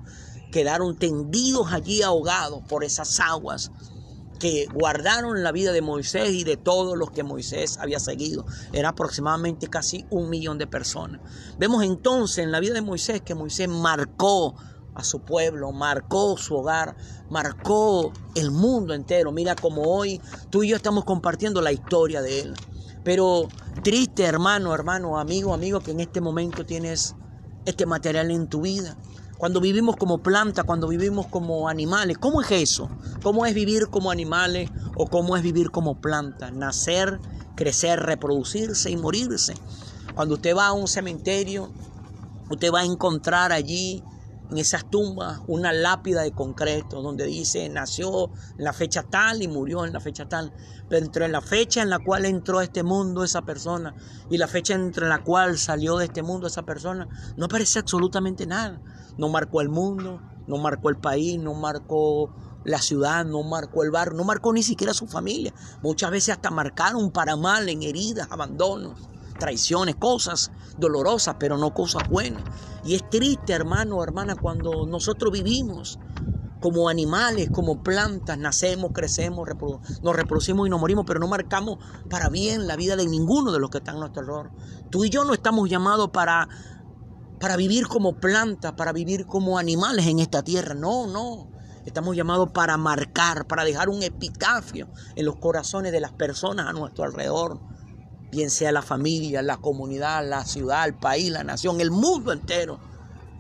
[0.52, 3.72] quedaron tendidos allí ahogados por esas aguas
[4.40, 8.48] que guardaron la vida de Moisés y de todos los que Moisés había seguido.
[8.74, 11.22] Era aproximadamente casi un millón de personas.
[11.60, 14.56] Vemos entonces en la vida de Moisés que Moisés marcó
[14.96, 16.98] a su pueblo, marcó su hogar,
[17.30, 19.32] marcó el mundo entero.
[19.32, 22.56] Mira como hoy tú y yo estamos compartiendo la historia de él.
[23.04, 23.48] Pero
[23.84, 27.14] triste hermano, hermano, amigo, amigo, que en este momento tienes
[27.66, 28.98] este material en tu vida
[29.42, 32.20] cuando vivimos como planta, cuando vivimos como animales.
[32.20, 32.92] ¿Cómo es eso?
[33.24, 36.52] ¿Cómo es vivir como animales o cómo es vivir como planta?
[36.52, 37.20] Nacer,
[37.56, 39.56] crecer, reproducirse y morirse.
[40.14, 41.72] Cuando usted va a un cementerio,
[42.50, 44.04] usted va a encontrar allí
[44.52, 49.48] en esas tumbas una lápida de concreto donde dice nació en la fecha tal y
[49.48, 50.54] murió en la fecha tal.
[50.90, 53.96] Pero entre la fecha en la cual entró a este mundo esa persona
[54.30, 58.46] y la fecha entre la cual salió de este mundo esa persona, no aparece absolutamente
[58.46, 58.82] nada.
[59.18, 62.34] No marcó el mundo, no marcó el país, no marcó
[62.66, 65.54] la ciudad, no marcó el barrio, no marcó ni siquiera su familia.
[65.82, 69.12] Muchas veces hasta marcaron para mal en heridas, abandonos
[69.42, 72.44] traiciones, cosas dolorosas, pero no cosas buenas.
[72.86, 75.98] Y es triste, hermano hermana, cuando nosotros vivimos
[76.60, 79.50] como animales, como plantas, nacemos, crecemos,
[80.04, 83.60] nos reproducimos y nos morimos, pero no marcamos para bien la vida de ninguno de
[83.60, 84.52] los que están a nuestro alrededor.
[84.92, 86.48] Tú y yo no estamos llamados para,
[87.40, 90.76] para vivir como plantas, para vivir como animales en esta tierra.
[90.76, 91.50] No, no.
[91.84, 96.74] Estamos llamados para marcar, para dejar un epitafio en los corazones de las personas a
[96.74, 97.60] nuestro alrededor
[98.32, 102.80] bien sea la familia, la comunidad, la ciudad, el país, la nación, el mundo entero.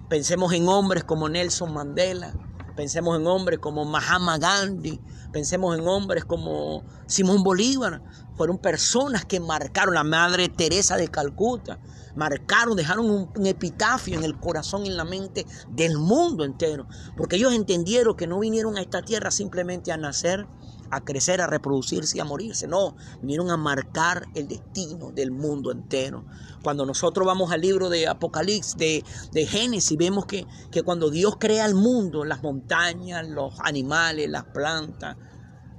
[0.09, 2.33] Pensemos en hombres como Nelson Mandela,
[2.75, 4.99] pensemos en hombres como Mahatma Gandhi,
[5.31, 8.03] pensemos en hombres como Simón Bolívar.
[8.35, 11.79] Fueron personas que marcaron, la Madre Teresa de Calcuta,
[12.15, 16.87] marcaron, dejaron un, un epitafio en el corazón y en la mente del mundo entero,
[17.15, 20.45] porque ellos entendieron que no vinieron a esta tierra simplemente a nacer,
[20.91, 22.67] a crecer, a reproducirse y a morirse.
[22.67, 26.25] No, vinieron a marcar el destino del mundo entero.
[26.63, 31.37] Cuando nosotros vamos al libro de Apocalipsis, de, de Génesis, vemos que, que cuando Dios
[31.39, 35.17] crea el mundo, las montañas, los animales, las plantas,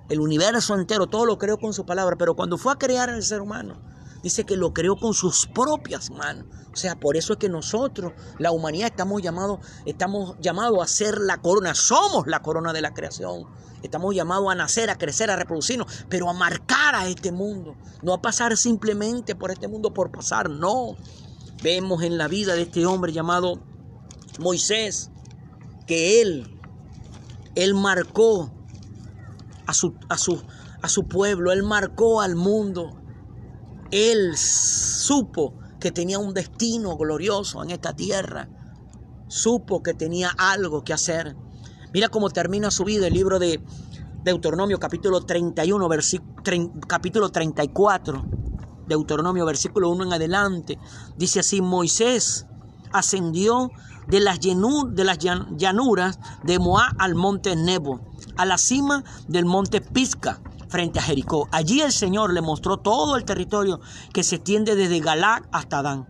[0.08, 2.16] el universo entero, todo lo creó con su palabra.
[2.18, 3.80] Pero cuando fue a crear al ser humano,
[4.22, 6.46] dice que lo creó con sus propias manos.
[6.72, 11.18] O sea, por eso es que nosotros, la humanidad, estamos llamados, estamos llamados a ser
[11.18, 13.44] la corona, somos la corona de la creación.
[13.82, 17.76] Estamos llamados a nacer, a crecer, a reproducirnos, pero a marcar a este mundo.
[18.02, 20.96] No a pasar simplemente por este mundo por pasar, no.
[21.62, 23.60] Vemos en la vida de este hombre llamado
[24.38, 25.10] Moisés
[25.86, 26.58] que él,
[27.54, 28.52] él marcó
[29.66, 30.42] a su, a su,
[30.80, 32.98] a su pueblo, él marcó al mundo.
[33.90, 38.48] Él supo que tenía un destino glorioso en esta tierra.
[39.28, 41.36] Supo que tenía algo que hacer.
[41.92, 43.62] Mira cómo termina su vida el libro de
[44.24, 45.90] Deuteronomio capítulo 31,
[46.86, 48.24] capítulo 34.
[48.86, 50.78] Deuteronomio versículo 1 en adelante.
[51.18, 52.46] Dice así, Moisés
[52.92, 53.70] ascendió
[54.06, 58.00] de las, llanuras de Moab al monte Nebo,
[58.38, 61.46] a la cima del monte Pisca, frente a Jericó.
[61.52, 63.80] Allí el Señor le mostró todo el territorio
[64.14, 66.06] que se extiende desde Galac hasta Dan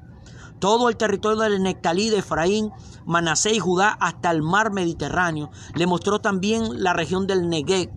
[0.62, 2.70] todo el territorio del Nectalí de Efraín,
[3.06, 5.50] Manasé y Judá hasta el mar Mediterráneo.
[5.74, 7.90] Le mostró también la región del Negev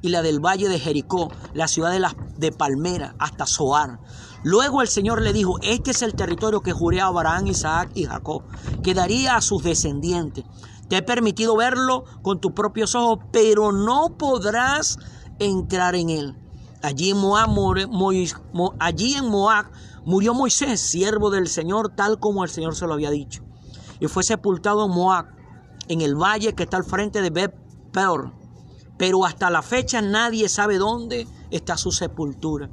[0.00, 4.00] y la del valle de Jericó, la ciudad de, la, de Palmera hasta Zoar.
[4.44, 8.04] Luego el Señor le dijo, este es el territorio que juré a Abraham, Isaac y
[8.04, 8.44] Jacob,
[8.82, 10.44] que daría a sus descendientes.
[10.88, 14.98] Te he permitido verlo con tus propios ojos, pero no podrás
[15.38, 16.36] entrar en él.
[16.80, 17.50] Allí en Moab,
[18.78, 19.66] allí en Moab
[20.08, 23.42] Murió Moisés, siervo del Señor, tal como el Señor se lo había dicho.
[24.00, 25.26] Y fue sepultado en Moab,
[25.88, 27.54] en el valle que está al frente de Bet
[27.92, 28.32] Peor.
[28.96, 32.68] Pero hasta la fecha nadie sabe dónde está su sepultura.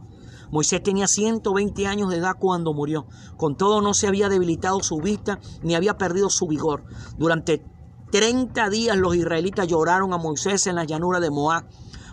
[0.52, 3.08] Moisés tenía 120 años de edad cuando murió.
[3.38, 6.84] Con todo no se había debilitado su vista ni había perdido su vigor.
[7.18, 7.66] Durante
[8.12, 11.66] 30 días los israelitas lloraron a Moisés en la llanura de Moab,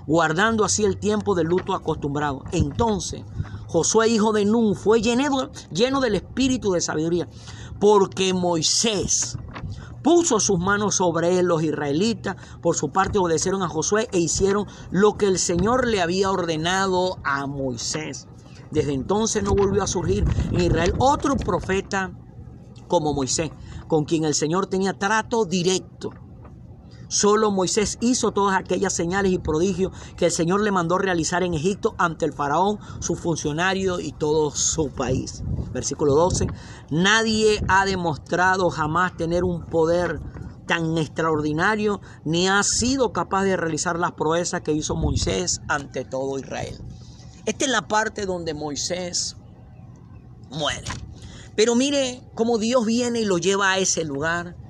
[0.06, 2.42] guardando así el tiempo del luto acostumbrado.
[2.52, 3.22] Entonces
[3.72, 7.26] Josué, hijo de Nun, fue lleno, lleno del espíritu de sabiduría,
[7.82, 9.36] porque Moisés
[10.04, 11.42] puso sus manos sobre.
[11.42, 16.00] Los israelitas, por su parte, obedecieron a Josué e hicieron lo que el Señor le
[16.00, 18.28] había ordenado a Moisés.
[18.70, 22.12] Desde entonces no volvió a surgir en Israel otro profeta
[22.86, 23.50] como Moisés,
[23.88, 26.10] con quien el Señor tenía trato directo.
[27.12, 31.52] Solo Moisés hizo todas aquellas señales y prodigios que el Señor le mandó realizar en
[31.52, 35.44] Egipto ante el faraón, su funcionario y todo su país.
[35.74, 36.46] Versículo 12.
[36.88, 40.22] Nadie ha demostrado jamás tener un poder
[40.66, 46.38] tan extraordinario ni ha sido capaz de realizar las proezas que hizo Moisés ante todo
[46.38, 46.80] Israel.
[47.44, 49.36] Esta es la parte donde Moisés
[50.48, 50.88] muere.
[51.56, 54.61] Pero mire cómo Dios viene y lo lleva a ese lugar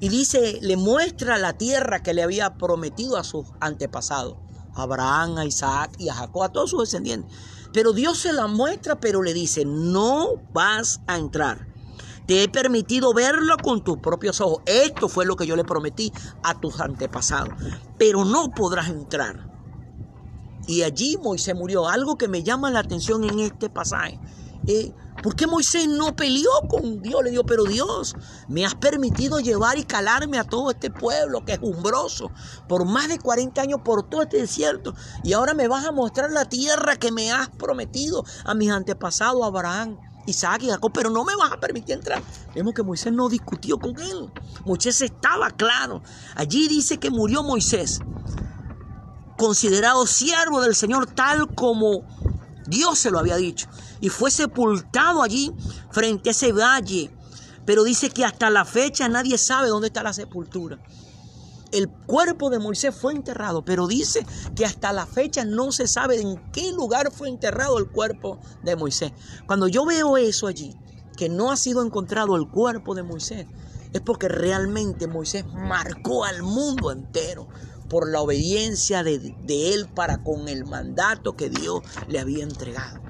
[0.00, 4.36] y dice, le muestra la tierra que le había prometido a sus antepasados,
[4.74, 7.30] a Abraham, a Isaac y a Jacob, a todos sus descendientes.
[7.72, 11.68] Pero Dios se la muestra, pero le dice, no vas a entrar.
[12.26, 14.62] Te he permitido verlo con tus propios ojos.
[14.64, 17.54] Esto fue lo que yo le prometí a tus antepasados.
[17.98, 19.50] Pero no podrás entrar.
[20.66, 21.88] Y allí Moisés murió.
[21.88, 24.20] Algo que me llama la atención en este pasaje.
[24.66, 27.22] Eh, ¿Por qué Moisés no peleó con Dios?
[27.22, 28.14] Le dijo, pero Dios,
[28.48, 32.30] me has permitido llevar y calarme a todo este pueblo que es umbroso
[32.68, 34.94] por más de 40 años por todo este desierto.
[35.22, 39.44] Y ahora me vas a mostrar la tierra que me has prometido a mis antepasados,
[39.44, 42.22] Abraham, Isaac y Jacob, pero no me vas a permitir entrar.
[42.54, 44.30] Vemos que Moisés no discutió con él.
[44.64, 46.02] Moisés estaba claro.
[46.34, 48.00] Allí dice que murió Moisés,
[49.36, 52.04] considerado siervo del Señor tal como
[52.70, 53.68] Dios se lo había dicho
[54.00, 55.52] y fue sepultado allí
[55.90, 57.10] frente a ese valle.
[57.66, 60.82] Pero dice que hasta la fecha nadie sabe dónde está la sepultura.
[61.72, 66.20] El cuerpo de Moisés fue enterrado, pero dice que hasta la fecha no se sabe
[66.20, 69.12] en qué lugar fue enterrado el cuerpo de Moisés.
[69.46, 70.76] Cuando yo veo eso allí,
[71.16, 73.46] que no ha sido encontrado el cuerpo de Moisés,
[73.92, 77.48] es porque realmente Moisés marcó al mundo entero
[77.90, 83.00] por la obediencia de, él para con el mandato que Dios le había entregado.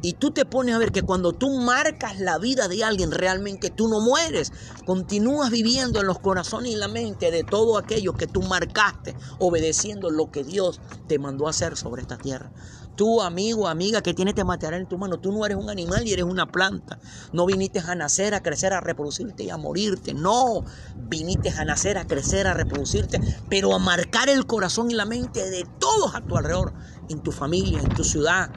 [0.00, 3.70] Y tú te pones a ver que cuando tú marcas la vida de alguien, realmente
[3.70, 4.52] tú no mueres.
[4.84, 10.10] Continúas viviendo en los corazones y la mente de todo aquello que tú marcaste, obedeciendo
[10.10, 12.52] lo que Dios te mandó a hacer sobre esta tierra.
[12.96, 16.06] Tú, amigo, amiga, que tienes este material en tu mano, tú no eres un animal
[16.06, 16.98] y eres una planta.
[17.30, 20.14] No viniste a nacer, a crecer, a reproducirte y a morirte.
[20.14, 20.64] No,
[20.96, 25.50] viniste a nacer, a crecer, a reproducirte, pero a marcar el corazón y la mente
[25.50, 26.74] de todos a tu alrededor,
[27.08, 28.50] en tu familia, en tu ciudad,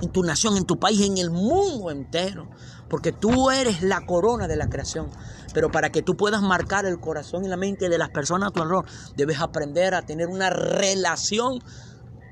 [0.00, 2.50] en tu nación, en tu país, en el mundo entero.
[2.88, 5.10] Porque tú eres la corona de la creación.
[5.52, 8.52] Pero para que tú puedas marcar el corazón y la mente de las personas a
[8.52, 11.58] tu alrededor, debes aprender a tener una relación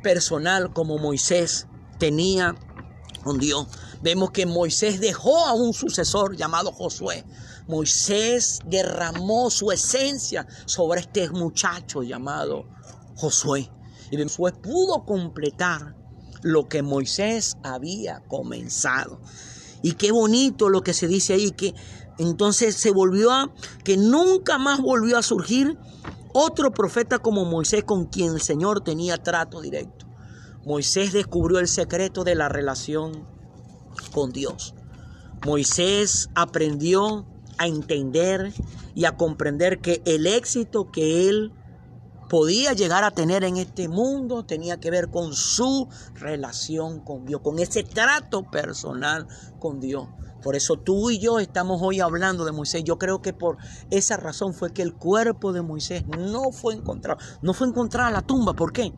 [0.02, 1.66] personal como Moisés
[1.98, 2.54] tenía
[3.22, 3.66] con Dios.
[4.02, 7.24] Vemos que Moisés dejó a un sucesor llamado Josué.
[7.66, 12.66] Moisés derramó su esencia sobre este muchacho llamado
[13.16, 13.70] Josué.
[14.10, 15.96] Y Josué pudo completar
[16.42, 19.20] lo que Moisés había comenzado.
[19.82, 21.74] Y qué bonito lo que se dice ahí, que
[22.18, 23.52] entonces se volvió a,
[23.84, 25.76] que nunca más volvió a surgir
[26.38, 30.06] otro profeta como Moisés con quien el Señor tenía trato directo.
[30.66, 33.26] Moisés descubrió el secreto de la relación
[34.12, 34.74] con Dios.
[35.46, 38.52] Moisés aprendió a entender
[38.94, 41.54] y a comprender que el éxito que él
[42.28, 47.40] podía llegar a tener en este mundo tenía que ver con su relación con Dios,
[47.40, 49.26] con ese trato personal
[49.58, 50.06] con Dios.
[50.46, 52.84] Por eso tú y yo estamos hoy hablando de Moisés.
[52.84, 53.56] Yo creo que por
[53.90, 57.18] esa razón fue que el cuerpo de Moisés no fue encontrado.
[57.42, 58.54] No fue encontrada la tumba.
[58.54, 58.92] ¿Por qué?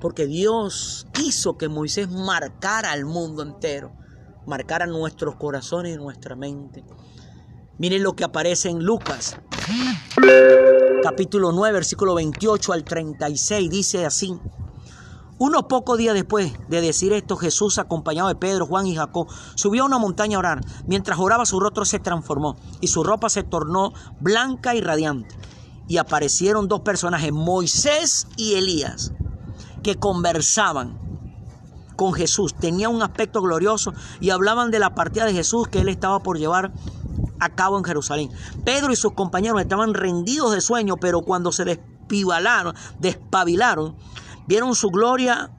[0.00, 3.92] Porque Dios quiso que Moisés marcara al mundo entero.
[4.48, 6.82] Marcara nuestros corazones y nuestra mente.
[7.78, 9.36] Miren lo que aparece en Lucas
[11.04, 14.36] capítulo 9, versículo 28 al 36, dice así.
[15.42, 19.84] Unos pocos días después de decir esto, Jesús, acompañado de Pedro, Juan y Jacob, subió
[19.84, 20.60] a una montaña a orar.
[20.84, 25.34] Mientras oraba, su rostro se transformó y su ropa se tornó blanca y radiante.
[25.88, 29.14] Y aparecieron dos personajes, Moisés y Elías,
[29.82, 30.98] que conversaban
[31.96, 32.54] con Jesús.
[32.54, 36.38] Tenían un aspecto glorioso y hablaban de la partida de Jesús que él estaba por
[36.38, 36.70] llevar
[37.38, 38.30] a cabo en Jerusalén.
[38.66, 43.96] Pedro y sus compañeros estaban rendidos de sueño, pero cuando se despibalaron, despabilaron,
[44.50, 45.52] vieron su gloria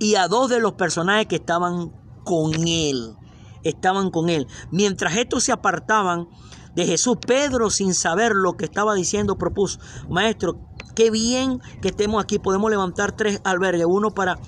[0.00, 1.92] y a dos de los personajes que estaban
[2.24, 3.14] con él.
[3.62, 4.48] Estaban con él.
[4.72, 6.28] Mientras estos se apartaban
[6.74, 9.78] de Jesús, Pedro, sin saber lo que estaba diciendo, propuso,
[10.10, 10.58] Maestro,
[10.96, 12.40] qué bien que estemos aquí.
[12.40, 14.40] Podemos levantar tres albergues, uno para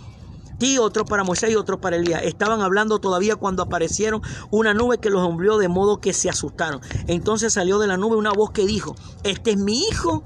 [0.58, 2.22] ti, otro para Moisés y otro para Elías.
[2.24, 6.80] Estaban hablando todavía cuando aparecieron una nube que los envió de modo que se asustaron.
[7.06, 10.24] Entonces salió de la nube una voz que dijo, este es mi hijo,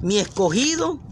[0.00, 1.11] mi escogido.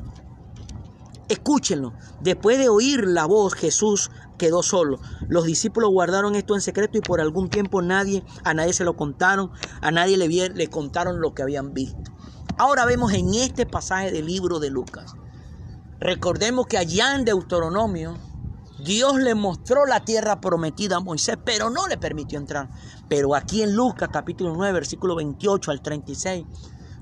[1.30, 1.92] Escúchenlo.
[2.20, 4.98] Después de oír la voz, Jesús quedó solo.
[5.28, 8.96] Los discípulos guardaron esto en secreto y por algún tiempo nadie, a nadie se lo
[8.96, 12.10] contaron, a nadie le, le contaron lo que habían visto.
[12.58, 15.14] Ahora vemos en este pasaje del libro de Lucas.
[16.00, 18.16] Recordemos que allá en Deuteronomio,
[18.84, 22.70] Dios le mostró la tierra prometida a Moisés, pero no le permitió entrar.
[23.08, 26.44] Pero aquí en Lucas capítulo 9, versículo 28 al 36,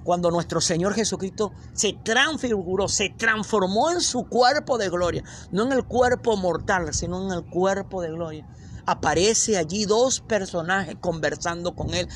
[0.08, 5.72] cuando nuestro Señor Jesucristo se transfiguró, se transformó en su cuerpo de gloria, no en
[5.72, 8.48] el cuerpo mortal, sino en el cuerpo de gloria.
[8.86, 12.08] Aparece allí dos personajes conversando con él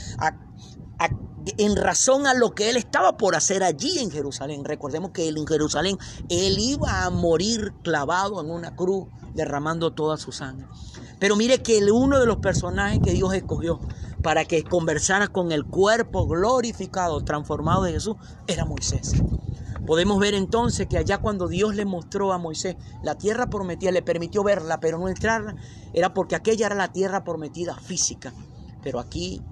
[1.58, 4.64] en razón a lo que él estaba por hacer allí en Jerusalén.
[4.64, 5.98] Recordemos que en Jerusalén,
[6.30, 10.66] él iba a morir clavado en una cruz, derramando toda su sangre.
[11.18, 13.80] Pero mire que uno de los personajes que Dios escogió
[14.22, 19.12] para que conversara con el cuerpo glorificado, transformado de Jesús, era Moisés.
[19.86, 24.02] Podemos ver entonces que allá cuando Dios le mostró a Moisés la tierra prometida, le
[24.02, 25.56] permitió verla, pero no entrarla,
[25.92, 28.32] era porque aquella era la tierra prometida física.
[28.80, 29.42] Pero aquí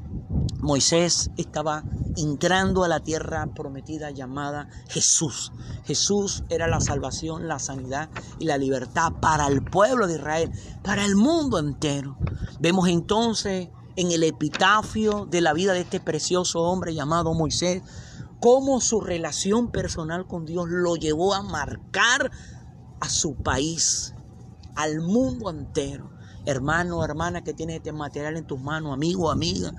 [0.60, 1.84] Moisés estaba
[2.16, 5.52] entrando a la tierra prometida llamada Jesús.
[5.84, 10.52] Jesús era la salvación, la sanidad y la libertad para el pueblo de Israel,
[10.82, 12.16] para el mundo entero.
[12.60, 13.68] Vemos entonces
[14.00, 17.82] en el epitafio de la vida de este precioso hombre llamado Moisés,
[18.40, 22.30] cómo su relación personal con Dios lo llevó a marcar
[22.98, 24.14] a su país,
[24.74, 26.10] al mundo entero.
[26.46, 29.74] Hermano, hermana que tiene este material en tus manos, amigo, amiga,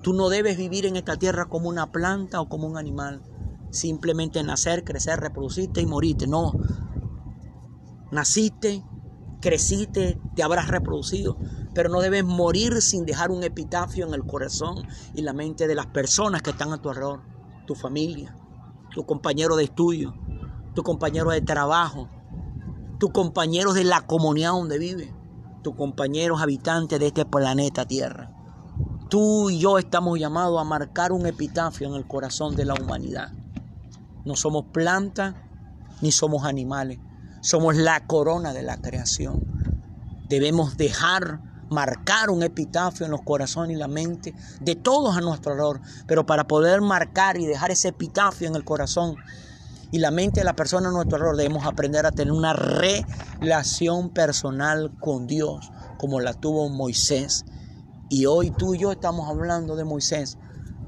[0.00, 3.20] tú no debes vivir en esta tierra como una planta o como un animal.
[3.70, 6.26] Simplemente nacer, crecer, reproducirte y morirte.
[6.26, 6.54] No.
[8.10, 8.82] Naciste,
[9.42, 11.36] creciste, te habrás reproducido,
[11.76, 15.74] pero no debes morir sin dejar un epitafio en el corazón y la mente de
[15.74, 17.20] las personas que están a tu alrededor,
[17.66, 18.34] tu familia,
[18.94, 20.14] tu compañero de estudio,
[20.74, 22.08] tu compañero de trabajo,
[22.98, 25.14] tus compañeros de la comunidad donde vive,
[25.62, 28.32] tus compañeros habitantes de este planeta Tierra.
[29.10, 33.34] Tú y yo estamos llamados a marcar un epitafio en el corazón de la humanidad.
[34.24, 35.34] No somos plantas
[36.00, 37.00] ni somos animales,
[37.42, 39.44] somos la corona de la creación.
[40.30, 45.52] Debemos dejar marcar un epitafio en los corazones y la mente de todos a nuestro
[45.52, 45.80] alrededor.
[46.06, 49.16] Pero para poder marcar y dejar ese epitafio en el corazón
[49.92, 54.10] y la mente de la persona a nuestro alrededor, debemos aprender a tener una relación
[54.10, 57.44] personal con Dios, como la tuvo Moisés.
[58.08, 60.38] Y hoy tú y yo estamos hablando de Moisés,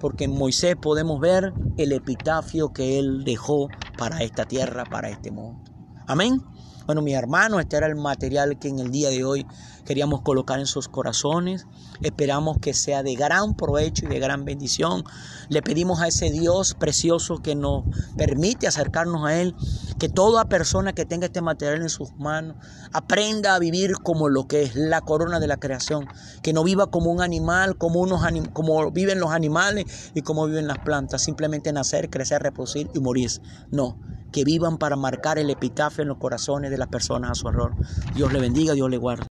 [0.01, 5.31] porque en Moisés podemos ver el epitafio que él dejó para esta tierra, para este
[5.31, 5.71] mundo.
[6.07, 6.43] Amén.
[6.87, 9.47] Bueno, mi hermano, este era el material que en el día de hoy
[9.89, 11.67] queríamos colocar en sus corazones.
[12.03, 15.03] Esperamos que sea de gran provecho y de gran bendición.
[15.49, 19.55] Le pedimos a ese Dios precioso que nos permite acercarnos a Él,
[19.99, 22.59] que toda persona que tenga este material en sus manos
[22.93, 26.07] aprenda a vivir como lo que es la corona de la creación,
[26.43, 28.21] que no viva como un animal, como, unos
[28.53, 33.31] como viven los animales y como viven las plantas, simplemente nacer, crecer, reproducir y morir.
[33.71, 33.99] No,
[34.33, 37.75] que vivan para marcar el epitafio en los corazones de las personas a su error.
[38.15, 39.25] Dios le bendiga, Dios le guarde.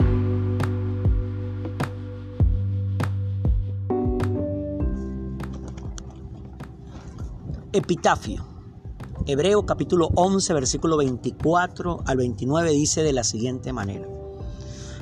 [7.77, 8.43] Epitafio.
[9.27, 14.09] Hebreo capítulo 11, versículo 24 al 29 dice de la siguiente manera.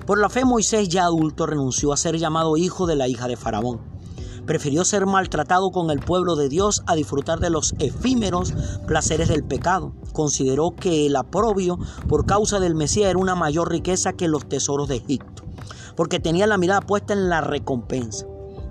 [0.07, 3.37] Por la fe Moisés ya adulto renunció a ser llamado hijo de la hija de
[3.37, 3.81] Faraón
[4.45, 8.53] Prefirió ser maltratado con el pueblo de Dios a disfrutar de los efímeros
[8.89, 9.93] placeres del pecado.
[10.13, 14.89] Consideró que el aprobio por causa del Mesías era una mayor riqueza que los tesoros
[14.89, 15.45] de Egipto,
[15.95, 18.27] porque tenía la mirada puesta en la recompensa.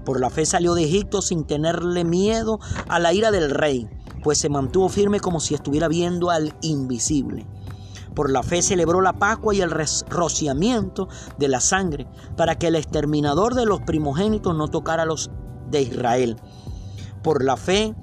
[0.05, 3.89] Por la fe salió de Egipto sin tenerle miedo a la ira del rey,
[4.23, 7.47] pues se mantuvo firme como si estuviera viendo al invisible.
[8.15, 11.07] Por la fe celebró la Pascua y el rociamiento
[11.37, 12.07] de la sangre,
[12.37, 15.31] para que el exterminador de los primogénitos no tocara a los
[15.69, 16.37] de Israel.
[17.23, 17.95] Por la fe,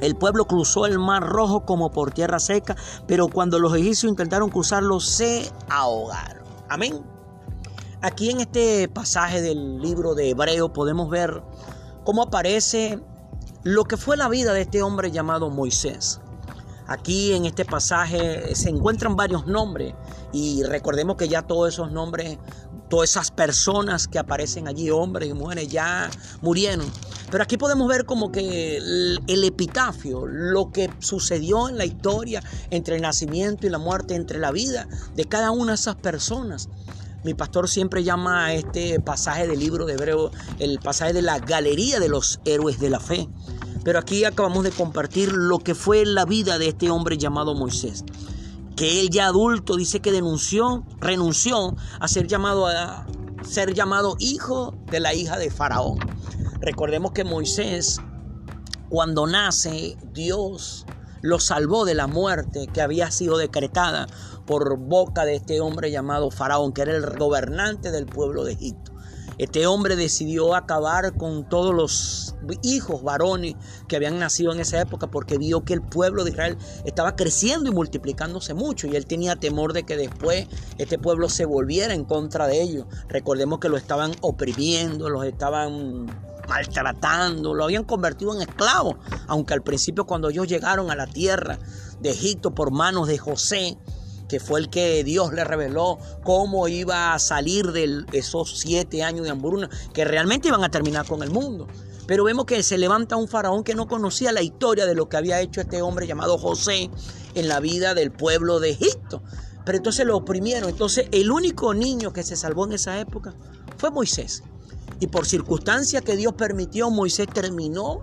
[0.00, 2.76] el pueblo cruzó el mar rojo como por tierra seca,
[3.06, 6.44] pero cuando los egipcios intentaron cruzarlo, se ahogaron.
[6.68, 7.13] Amén.
[8.04, 11.42] Aquí en este pasaje del libro de Hebreo podemos ver
[12.04, 13.00] cómo aparece
[13.62, 16.20] lo que fue la vida de este hombre llamado Moisés.
[16.86, 19.94] Aquí en este pasaje se encuentran varios nombres
[20.34, 22.36] y recordemos que ya todos esos nombres,
[22.90, 26.10] todas esas personas que aparecen allí, hombres y mujeres, ya
[26.42, 26.84] murieron.
[27.30, 32.42] Pero aquí podemos ver como que el, el, epitafio, lo que sucedió en la historia
[32.68, 36.68] entre el nacimiento y la muerte, entre la vida de cada una de esas personas.
[37.24, 41.38] Mi pastor siempre llama a este pasaje del libro de Hebreo el pasaje de la
[41.38, 43.30] galería de los héroes de la fe.
[43.82, 48.04] Pero aquí acabamos de compartir lo que fue la vida de este hombre llamado Moisés.
[48.76, 53.06] Que él ya adulto dice que denunció, renunció a ser llamado a
[53.42, 55.98] ser llamado hijo de la hija de Faraón.
[56.60, 58.02] Recordemos que Moisés,
[58.90, 60.84] cuando nace, Dios
[61.22, 64.08] lo salvó de la muerte que había sido decretada
[64.46, 68.94] por boca de este hombre llamado Faraón, que era el gobernante del pueblo de Egipto.
[69.36, 73.56] Este hombre decidió acabar con todos los hijos varones
[73.88, 77.68] que habían nacido en esa época porque vio que el pueblo de Israel estaba creciendo
[77.68, 80.46] y multiplicándose mucho y él tenía temor de que después
[80.78, 82.86] este pueblo se volviera en contra de ellos.
[83.08, 86.06] Recordemos que lo estaban oprimiendo, los estaban
[86.48, 91.58] maltratando, lo habían convertido en esclavos, aunque al principio cuando ellos llegaron a la tierra
[92.00, 93.78] de Egipto por manos de José,
[94.28, 99.24] que fue el que Dios le reveló cómo iba a salir de esos siete años
[99.24, 101.66] de hambruna, que realmente iban a terminar con el mundo.
[102.06, 105.16] Pero vemos que se levanta un faraón que no conocía la historia de lo que
[105.16, 106.90] había hecho este hombre llamado José
[107.34, 109.22] en la vida del pueblo de Egipto.
[109.64, 110.68] Pero entonces lo oprimieron.
[110.68, 113.34] Entonces el único niño que se salvó en esa época
[113.78, 114.42] fue Moisés.
[115.00, 118.02] Y por circunstancia que Dios permitió, Moisés terminó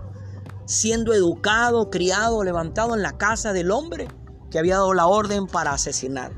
[0.66, 4.08] siendo educado, criado, levantado en la casa del hombre
[4.52, 6.32] que había dado la orden para asesinar.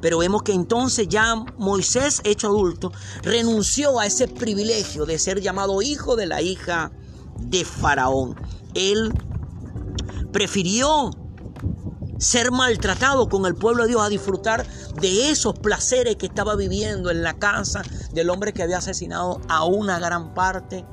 [0.00, 2.92] Pero vemos que entonces ya Moisés, hecho adulto,
[3.22, 6.90] renunció a ese privilegio de ser llamado hijo de la hija
[7.38, 8.34] de Faraón.
[8.74, 9.14] Él
[10.32, 11.10] prefirió
[12.18, 14.66] ser maltratado con el pueblo de Dios a disfrutar
[15.00, 17.82] de esos placeres que estaba viviendo en la casa
[18.12, 20.84] del hombre que había asesinado a una gran parte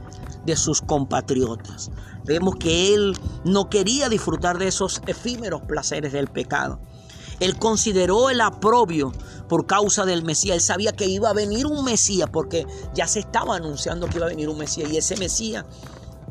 [0.46, 1.92] de sus compatriotas.
[2.26, 6.80] Vemos que él no quería disfrutar de esos efímeros placeres del pecado.
[7.40, 9.14] Él consideró el aprobio
[9.48, 10.56] por causa del Mesías.
[10.56, 14.26] Él sabía que iba a venir un Mesías porque ya se estaba anunciando que iba
[14.26, 15.66] a venir un Mesías y ese Mesías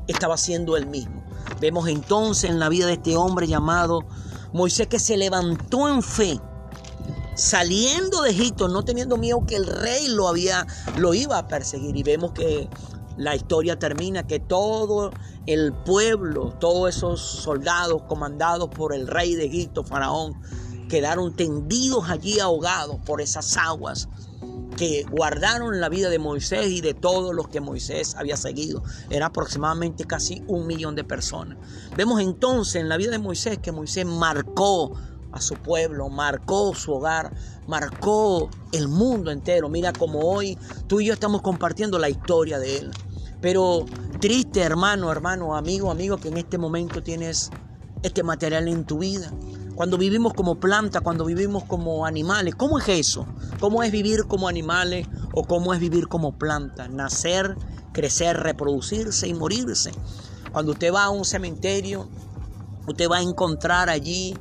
[0.06, 1.22] estaba siendo él mismo.
[1.60, 4.04] Vemos entonces en la vida de este hombre llamado
[4.52, 6.40] Moisés que se levantó en fe,
[7.34, 11.96] saliendo de Egipto, no teniendo miedo que el rey lo había lo iba a perseguir
[11.96, 12.68] y vemos que
[13.18, 15.10] la historia termina que todo
[15.46, 20.40] el pueblo, todos esos soldados comandados por el rey de Egipto, Faraón,
[20.88, 24.08] quedaron tendidos allí ahogados por esas aguas
[24.76, 28.84] que guardaron la vida de Moisés y de todos los que Moisés había seguido.
[29.10, 31.58] Era aproximadamente casi un millón de personas.
[31.96, 34.96] Vemos entonces en la vida de Moisés que Moisés marcó
[35.32, 37.34] a su pueblo, marcó su hogar,
[37.66, 39.68] marcó el mundo entero.
[39.68, 40.56] Mira como hoy
[40.86, 42.90] tú y yo estamos compartiendo la historia de él.
[43.40, 43.86] Pero
[44.20, 47.50] triste hermano, hermano, amigo, amigo, que en este momento tienes
[48.02, 49.32] este material en tu vida.
[49.74, 53.28] Cuando vivimos como planta, cuando vivimos como animales, ¿cómo es eso?
[53.60, 56.88] ¿Cómo es vivir como animales o cómo es vivir como planta?
[56.88, 57.56] Nacer,
[57.92, 59.92] crecer, reproducirse y morirse.
[60.50, 62.08] Cuando usted va a un cementerio,
[62.88, 64.34] usted va a encontrar allí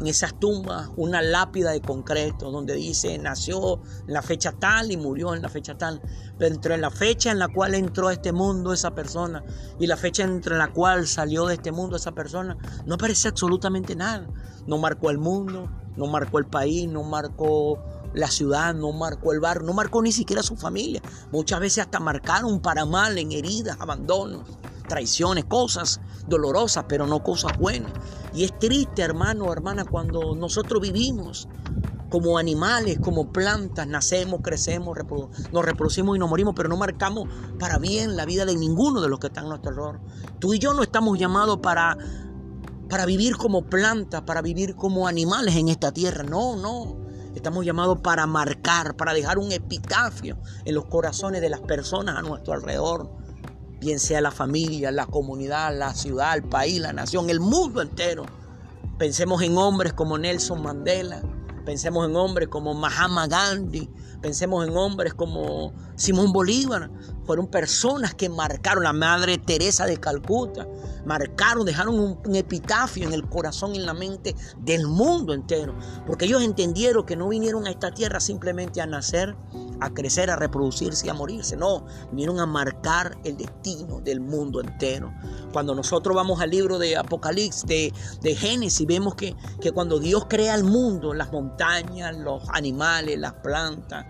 [0.00, 4.96] en esas tumbas una lápida de concreto donde dice nació en la fecha tal y
[4.96, 6.00] murió en la fecha tal.
[6.38, 9.44] Pero entre la fecha en la cual entró a este mundo esa persona
[9.78, 13.94] y la fecha entre la cual salió de este mundo esa persona, no aparece absolutamente
[13.94, 14.26] nada.
[14.66, 17.78] No marcó el mundo, no marcó el país, no marcó
[18.14, 21.02] la ciudad, no marcó el barrio, no marcó ni siquiera su familia.
[21.30, 24.44] Muchas veces hasta marcaron para mal en heridas, abandonos
[24.90, 27.92] traiciones, cosas dolorosas, pero no cosas buenas.
[28.34, 31.48] Y es triste, hermano o hermana, cuando nosotros vivimos
[32.10, 34.98] como animales, como plantas, nacemos, crecemos,
[35.52, 37.28] nos reproducimos y nos morimos, pero no marcamos
[37.60, 40.00] para bien la vida de ninguno de los que están en nuestro error.
[40.40, 41.96] Tú y yo no estamos llamados para,
[42.88, 46.24] para vivir como plantas, para vivir como animales en esta tierra.
[46.24, 46.98] No, no.
[47.36, 52.22] Estamos llamados para marcar, para dejar un epitafio en los corazones de las personas a
[52.22, 53.19] nuestro alrededor
[53.80, 58.26] bien sea la familia, la comunidad, la ciudad, el país, la nación, el mundo entero.
[58.98, 61.22] Pensemos en hombres como Nelson Mandela,
[61.64, 63.88] pensemos en hombres como Mahatma Gandhi,
[64.20, 66.90] pensemos en hombres como Simón Bolívar.
[67.24, 70.68] Fueron personas que marcaron, la Madre Teresa de Calcuta,
[71.06, 75.74] marcaron, dejaron un, epitafio en el corazón y en la mente del mundo entero.
[76.06, 79.34] Porque ellos entendieron que no vinieron a esta tierra simplemente a nacer,
[79.80, 81.56] a crecer, a reproducirse y a morirse.
[81.56, 85.12] No, vinieron a marcar el destino del mundo entero.
[85.52, 90.26] Cuando nosotros vamos al libro de Apocalipsis, de, de Génesis, vemos que, que cuando Dios
[90.28, 94.06] crea el mundo, las montañas, los animales, las plantas,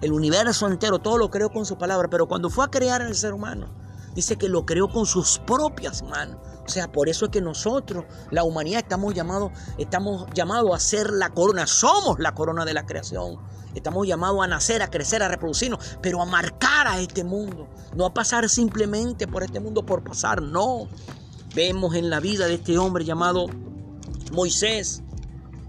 [0.00, 2.08] el universo entero, todo lo creó con su palabra.
[2.10, 3.74] Pero cuando fue a crear al ser humano,
[4.14, 6.38] dice que lo creó con sus propias manos.
[6.66, 11.10] O sea, por eso es que nosotros, la humanidad, estamos llamados, estamos llamados a ser
[11.10, 13.38] la corona, somos la corona de la creación.
[13.74, 17.68] Estamos llamados a nacer, a crecer, a reproducirnos, pero a marcar a este mundo.
[17.96, 20.88] No a pasar simplemente por este mundo por pasar, no.
[21.54, 23.46] Vemos en la vida de este hombre llamado
[24.32, 25.02] Moisés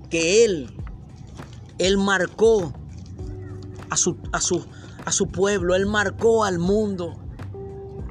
[0.09, 0.75] que él,
[1.77, 2.73] él marcó
[3.89, 4.65] a su, a su,
[5.05, 7.15] a su pueblo, él marcó al mundo.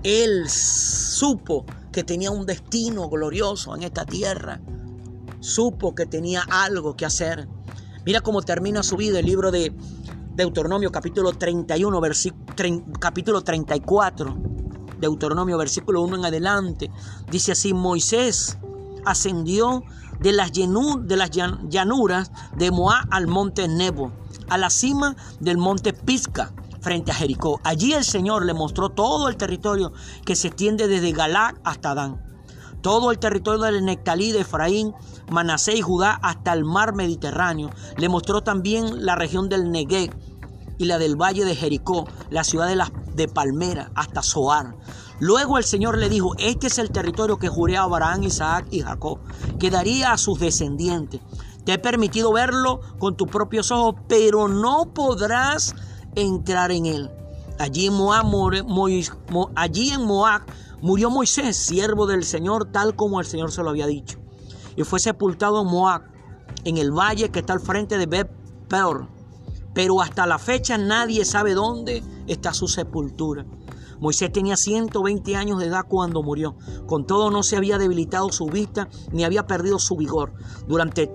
[0.03, 4.61] Él supo que tenía un destino glorioso en esta tierra.
[5.40, 7.49] Supo que tenía algo que hacer.
[8.05, 9.74] Mira cómo termina su vida el libro de
[10.34, 12.02] Deuteronomio capítulo 31,
[13.00, 14.36] capítulo 34.
[15.00, 16.90] Deuteronomio versículo 1 en adelante.
[17.30, 18.59] Dice así, Moisés
[19.07, 19.84] ascendió
[20.20, 24.12] de las, llanuras de Moab al monte Nebo,
[24.50, 26.52] a la cima del monte Pisca
[26.82, 27.59] frente a Jericó.
[27.64, 29.94] Allí el Señor le mostró todo el territorio
[30.26, 32.22] que se extiende desde Galac hasta Dan.
[32.82, 34.92] Todo el territorio del Nectalí de Efraín,
[35.35, 37.70] Manasé y Judá hasta el mar Mediterráneo.
[37.97, 40.14] Le mostró también la región del Negev
[40.78, 44.76] y la del valle de Jericó, la ciudad de, la, de Palmera hasta Zoar.
[45.18, 48.80] Luego el Señor le dijo, este es el territorio que juré a Abraham, Isaac y
[48.80, 49.18] Jacob,
[49.59, 51.20] que daría a sus descendientes.
[51.64, 55.74] Te he permitido verlo con tus propios ojos, pero no podrás
[56.14, 57.11] entrar en él.
[57.59, 58.26] Allí en Moab,
[59.55, 60.43] allí en Moab
[60.80, 64.24] murió Moisés, siervo del Señor, tal como el Señor se lo había dicho.
[64.77, 66.03] Y fue sepultado en Moab,
[66.64, 68.31] en el valle que está al frente de Bet
[68.68, 69.09] Peor.
[69.75, 73.45] Pero hasta la fecha nadie sabe dónde está su sepultura.
[74.01, 76.57] Moisés tenía 120 años de edad cuando murió.
[76.87, 80.33] Con todo no se había debilitado su vista ni había perdido su vigor.
[80.68, 81.11] Durante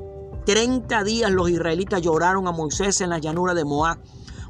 [0.45, 3.99] 30 días los israelitas lloraron a Moisés en la llanura de Moab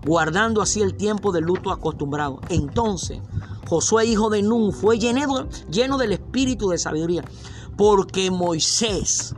[0.05, 2.39] guardando así el tiempo del luto acostumbrado.
[2.49, 3.19] Entonces,
[3.67, 7.23] Josué, hijo de Nun, fue lleno del espíritu de sabiduría,
[7.79, 9.37] porque Moisés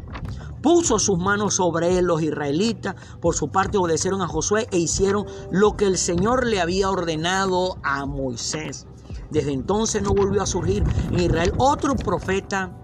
[0.63, 2.01] puso sus manos sobre.
[2.01, 6.59] Los israelitas, por su parte, obedecieron a Josué e hicieron lo que el Señor le
[6.59, 8.87] había ordenado a Moisés.
[9.29, 12.75] Desde entonces no volvió a surgir en Israel otro profeta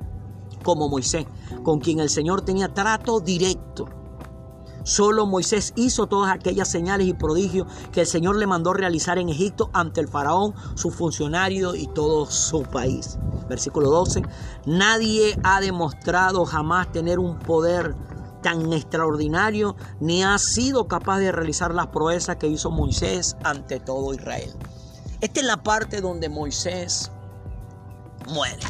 [0.64, 1.26] como Moisés,
[1.64, 3.97] con quien el Señor tenía trato directo.
[4.88, 9.28] Solo Moisés hizo todas aquellas señales y prodigios que el Señor le mandó realizar en
[9.28, 13.20] Egipto ante el faraón, su funcionario y todo su país.
[13.50, 14.22] Versículo 12.
[14.66, 17.96] Nadie ha demostrado jamás tener un poder
[18.42, 24.14] tan extraordinario ni ha sido capaz de realizar las proezas que hizo Moisés ante todo
[24.14, 24.54] Israel.
[25.20, 27.12] Esta es la parte donde Moisés
[28.30, 28.64] muere.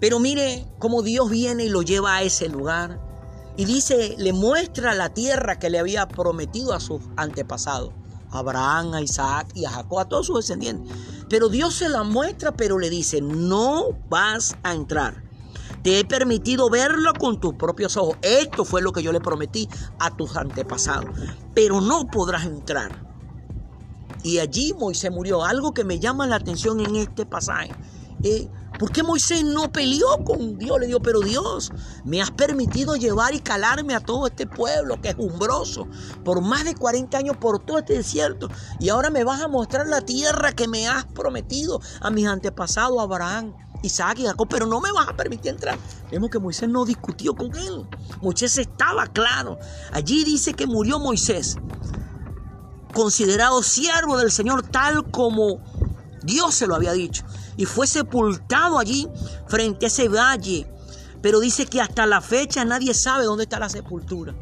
[0.00, 3.05] Pero mire cómo Dios viene y lo lleva a ese lugar
[3.56, 7.92] y dice, le muestra la tierra que le había prometido a sus antepasados.
[8.30, 10.92] A Abraham, a Isaac y a Jacob, a todos sus descendientes.
[11.28, 15.22] Pero Dios se la muestra, pero le dice, no vas a entrar.
[15.82, 18.16] Te he permitido verlo con tus propios ojos.
[18.20, 19.68] Esto fue lo que yo le prometí
[20.00, 21.10] a tus antepasados.
[21.54, 23.06] Pero no podrás entrar.
[24.22, 25.44] Y allí Moisés murió.
[25.44, 27.70] Algo que me llama la atención en este pasaje.
[28.24, 28.48] Eh,
[28.78, 30.78] ¿Por qué Moisés no peleó con Dios?
[30.78, 31.72] Le dijo, pero Dios,
[32.04, 35.88] me has permitido llevar y calarme a todo este pueblo que es umbroso
[36.24, 38.48] por más de 40 años por todo este desierto.
[38.78, 43.00] Y ahora me vas a mostrar la tierra que me has prometido a mis antepasados,
[43.00, 45.78] Abraham, Isaac y Jacob, pero no me vas a permitir entrar.
[46.10, 47.86] Vemos que Moisés no discutió con él.
[48.20, 49.58] Moisés estaba claro.
[49.92, 51.56] Allí dice que murió Moisés,
[52.92, 55.62] considerado siervo del Señor tal como
[56.22, 57.24] Dios se lo había dicho
[57.56, 59.08] y fue sepultado allí
[59.46, 60.66] frente a ese valle.
[61.22, 64.34] Pero dice que hasta la fecha nadie sabe dónde está la sepultura.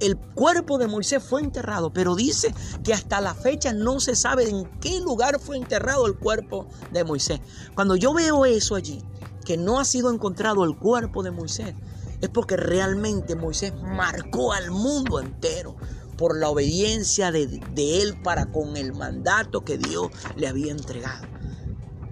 [0.00, 2.54] El cuerpo de Moisés fue enterrado, pero dice
[2.84, 7.02] que hasta la fecha no se sabe en qué lugar fue enterrado el cuerpo de
[7.02, 7.40] Moisés.
[7.74, 9.02] Cuando yo veo eso allí,
[9.44, 11.74] que no ha sido encontrado el cuerpo de Moisés,
[12.20, 15.76] es porque realmente Moisés marcó al mundo entero
[16.16, 21.26] por la obediencia de, él para con el mandato que Dios le había entregado.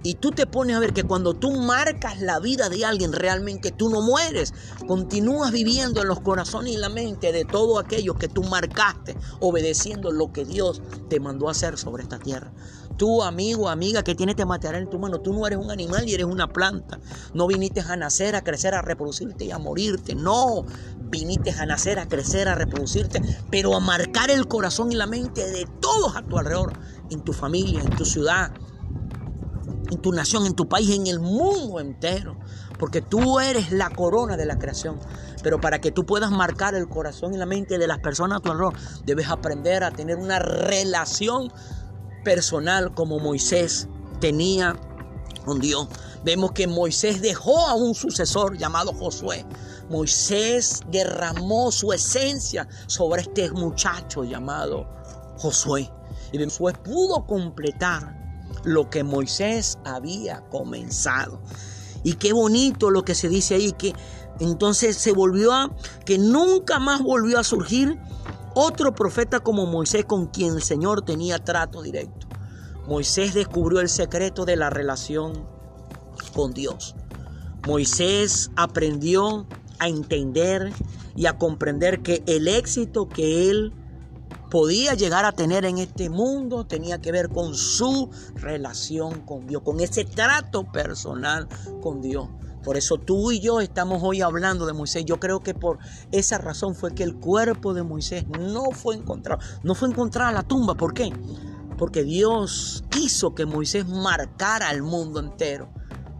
[0.07, 3.71] Y tú te pones a ver que cuando tú marcas la vida de alguien, realmente
[3.71, 4.53] tú no mueres.
[4.87, 10.13] Continúas viviendo en los corazones y la mente de todos aquellos que tú marcaste, obedeciendo
[10.13, 12.53] lo que Dios te mandó a hacer sobre esta tierra.
[12.95, 16.07] Tú, amigo, amiga, que tienes este material en tu mano, tú no eres un animal
[16.07, 17.01] y eres una planta.
[17.33, 20.15] No viniste a nacer, a crecer, a reproducirte y a morirte.
[20.15, 20.63] No,
[21.01, 25.51] viniste a nacer, a crecer, a reproducirte, pero a marcar el corazón y la mente
[25.51, 26.71] de todos a tu alrededor,
[27.09, 28.53] en tu familia, en tu ciudad,
[29.89, 32.37] en tu nación, en tu país, en el mundo entero.
[32.79, 34.97] Porque tú eres la corona de la creación.
[35.43, 38.41] Pero para que tú puedas marcar el corazón y la mente de las personas a
[38.41, 38.75] tu alrededor,
[39.05, 41.51] debes aprender a tener una relación
[42.23, 43.87] personal como Moisés
[44.19, 44.75] tenía
[45.45, 45.87] con Dios.
[46.23, 49.45] Vemos que Moisés dejó a un sucesor llamado Josué.
[49.89, 54.89] Moisés derramó su esencia sobre este muchacho llamado
[55.37, 55.89] Josué.
[56.33, 58.16] Y Josué pudo completar
[58.67, 61.41] lo que Moisés había comenzado.
[62.03, 63.93] Y qué bonito lo que se dice ahí, que
[64.39, 67.97] entonces se volvió a, que nunca más volvió a surgir
[68.53, 72.27] otro profeta como Moisés con quien el Señor tenía trato directo.
[72.87, 75.47] Moisés descubrió el secreto de la relación
[76.33, 76.95] con Dios.
[77.65, 79.47] Moisés aprendió
[79.79, 80.71] a entender
[81.15, 83.73] y a comprender que el éxito que él
[84.49, 89.61] podía llegar a tener en este mundo tenía que ver con su relación con Dios,
[89.63, 91.47] con ese trato personal
[91.81, 92.27] con Dios.
[92.63, 95.05] Por eso tú y yo estamos hoy hablando de Moisés.
[95.05, 95.77] Yo creo que por
[96.11, 99.41] esa razón fue que el cuerpo de Moisés no fue encontrado.
[99.63, 100.75] No fue encontrada la tumba.
[100.75, 101.13] ¿Por qué?
[101.77, 105.69] Porque Dios quiso que Moisés marcara al mundo entero.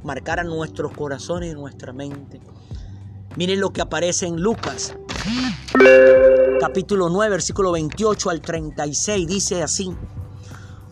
[0.03, 2.39] Marcara nuestros corazones y nuestra mente.
[3.35, 4.95] Miren lo que aparece en Lucas
[6.57, 9.95] capítulo 9, versículo 28 al 36, dice así.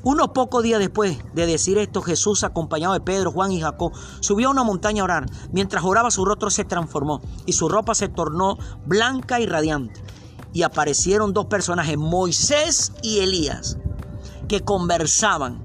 [0.03, 4.49] Unos pocos días después de decir esto, Jesús, acompañado de Pedro, Juan y Jacob, subió
[4.49, 5.25] a una montaña a orar.
[5.51, 10.03] Mientras oraba, su rostro se transformó y su ropa se tornó blanca y radiante.
[10.53, 13.77] Y aparecieron dos personajes, Moisés y Elías,
[14.47, 15.63] que conversaban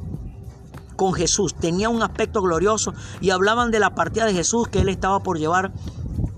[0.97, 1.55] con Jesús.
[1.55, 5.39] Tenían un aspecto glorioso y hablaban de la partida de Jesús que él estaba por
[5.39, 5.73] llevar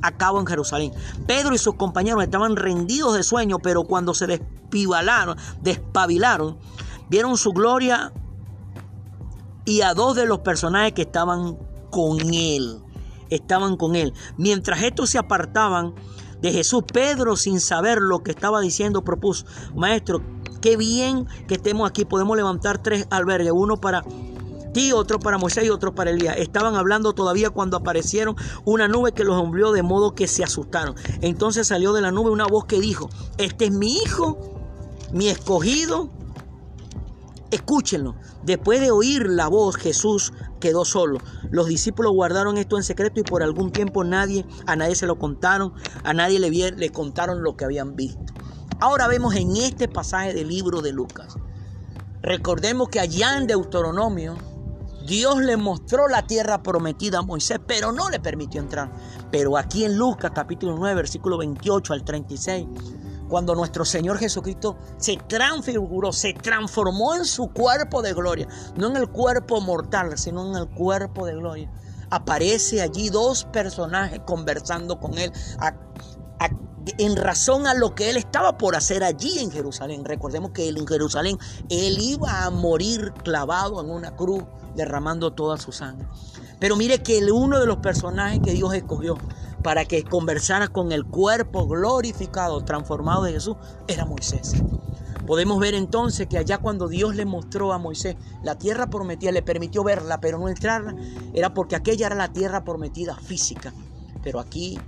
[0.02, 0.92] a cabo en Jerusalén.
[1.26, 6.58] Pedro y sus compañeros estaban rendidos de sueño, pero cuando se despibalaron, despabilaron,
[7.08, 8.12] vieron su gloria
[9.64, 11.56] y a dos de los personajes que estaban
[11.90, 12.80] con él.
[13.30, 14.12] Estaban con él.
[14.36, 15.94] Mientras estos se apartaban
[16.40, 20.22] de Jesús, Pedro, sin saber lo que estaba diciendo, propuso, maestro,
[20.60, 22.04] qué bien que estemos aquí.
[22.04, 24.04] Podemos levantar tres albergues, uno para
[24.92, 26.36] otro para Moisés y otro para Elías.
[26.38, 30.94] Estaban hablando todavía cuando aparecieron una nube que los envió de modo que se asustaron.
[31.20, 34.38] Entonces salió de la nube una voz que dijo, este es mi hijo,
[35.12, 36.10] mi escogido.
[37.50, 38.14] Escúchenlo.
[38.42, 41.18] Después de oír la voz, Jesús quedó solo.
[41.50, 45.18] Los discípulos guardaron esto en secreto y por algún tiempo nadie, a nadie se lo
[45.18, 48.32] contaron, a nadie le, le contaron lo que habían visto.
[48.80, 51.36] Ahora vemos en este pasaje del libro de Lucas.
[52.22, 54.36] Recordemos que allá en Deuteronomio
[55.06, 58.90] Dios le mostró la tierra prometida a Moisés, pero no le permitió entrar.
[59.30, 62.66] Pero aquí en Lucas capítulo 9, versículo 28 al 36,
[63.28, 68.46] cuando nuestro Señor Jesucristo se transfiguró, se transformó en su cuerpo de gloria,
[68.76, 71.72] no en el cuerpo mortal, sino en el cuerpo de gloria.
[72.10, 75.32] Aparece allí dos personajes conversando con él
[76.98, 80.04] en razón a lo que él estaba por hacer allí en Jerusalén.
[80.04, 81.38] Recordemos que él en Jerusalén
[81.68, 86.08] él iba a morir clavado en una cruz derramando toda su sangre.
[86.58, 89.16] Pero mire que uno de los personajes que Dios escogió
[89.62, 94.54] para que conversara con el cuerpo glorificado, transformado de Jesús, era Moisés.
[95.26, 99.42] Podemos ver entonces que allá cuando Dios le mostró a Moisés la tierra prometida, le
[99.42, 100.96] permitió verla, pero no entrarla,
[101.32, 103.72] era porque aquella era la tierra prometida física.
[104.22, 104.78] Pero aquí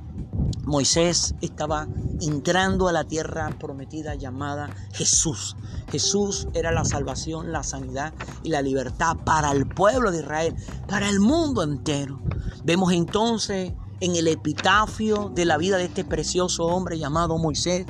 [0.65, 1.89] Moisés estaba
[2.21, 5.57] entrando a la tierra prometida llamada Jesús.
[5.91, 10.55] Jesús era la salvación, la sanidad y la libertad para el pueblo de Israel,
[10.89, 12.21] para el mundo entero.
[12.65, 17.87] Vemos entonces en el epitafio de la vida de este precioso hombre llamado Moisés,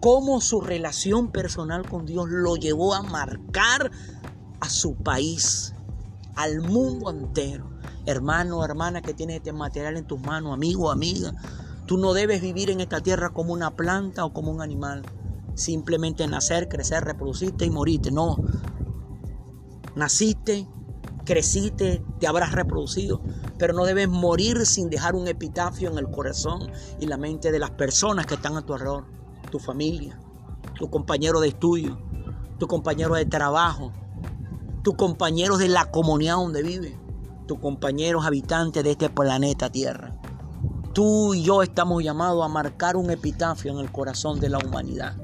[0.00, 3.90] cómo su relación personal con Dios lo llevó a marcar
[4.60, 5.74] a su país,
[6.34, 7.79] al mundo entero.
[8.10, 11.32] Hermano, hermana que tiene este material en tus manos, amigo, amiga,
[11.90, 15.02] Tú no debes vivir en esta tierra como una planta o como un animal.
[15.56, 18.12] Simplemente nacer, crecer, reproducirte y morirte.
[18.12, 18.36] No.
[19.96, 20.68] Naciste,
[21.24, 23.20] creciste, te habrás reproducido,
[23.58, 27.58] pero no debes morir sin dejar un epitafio en el corazón y la mente de
[27.58, 29.06] las personas que están a tu alrededor,
[29.50, 30.16] tu familia,
[30.78, 31.98] tu compañero de estudio,
[32.60, 33.92] tu compañero de trabajo,
[34.84, 36.96] tus compañeros de la comunidad donde vive,
[37.58, 40.14] compañeros habitantes de este planeta Tierra.
[40.92, 45.16] Tú y yo estamos llamados a marcar un epitafio en el corazón de la humanidad.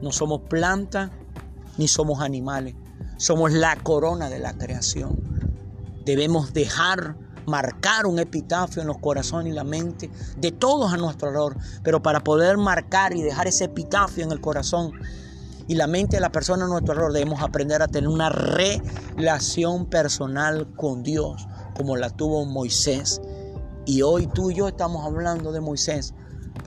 [0.00, 1.10] No somos plantas
[1.78, 2.74] ni somos animales.
[3.16, 5.16] Somos la corona de la creación.
[6.04, 7.16] Debemos dejar
[7.46, 11.56] marcar un epitafio en los corazones y la mente de todos a nuestro alrededor.
[11.84, 14.92] Pero para poder marcar y dejar ese epitafio en el corazón
[15.72, 19.86] y la mente de la persona a nuestro alrededor, debemos aprender a tener una relación
[19.86, 23.22] personal con Dios, como la tuvo Moisés
[23.86, 26.12] y hoy tú y yo estamos hablando de Moisés,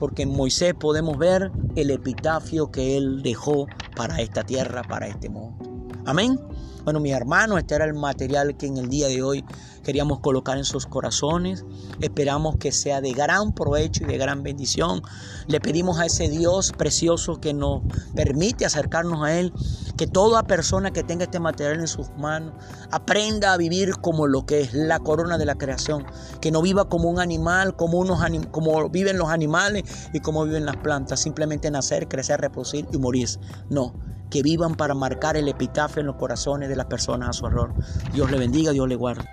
[0.00, 5.28] porque en Moisés podemos ver el epitafio que él dejó para esta tierra, para este
[5.28, 5.88] mundo.
[6.04, 6.40] Amén.
[6.86, 9.44] Bueno, mi hermano, este era el material que en el día de hoy
[9.82, 11.64] queríamos colocar en sus corazones.
[12.00, 15.02] Esperamos que sea de gran provecho y de gran bendición.
[15.48, 17.82] Le pedimos a ese Dios precioso que nos
[18.14, 19.52] permite acercarnos a Él,
[19.96, 22.54] que toda persona que tenga este material en sus manos
[22.92, 26.06] aprenda a vivir como lo que es la corona de la creación,
[26.40, 28.20] que no viva como un animal, como, unos
[28.52, 29.82] como viven los animales
[30.12, 33.28] y como viven las plantas, simplemente nacer, crecer, reproducir y morir.
[33.70, 33.96] No,
[34.30, 37.74] que vivan para marcar el epitafio en los corazones de las personas a su error.
[38.12, 39.24] Dios le bendiga, Dios le guarde.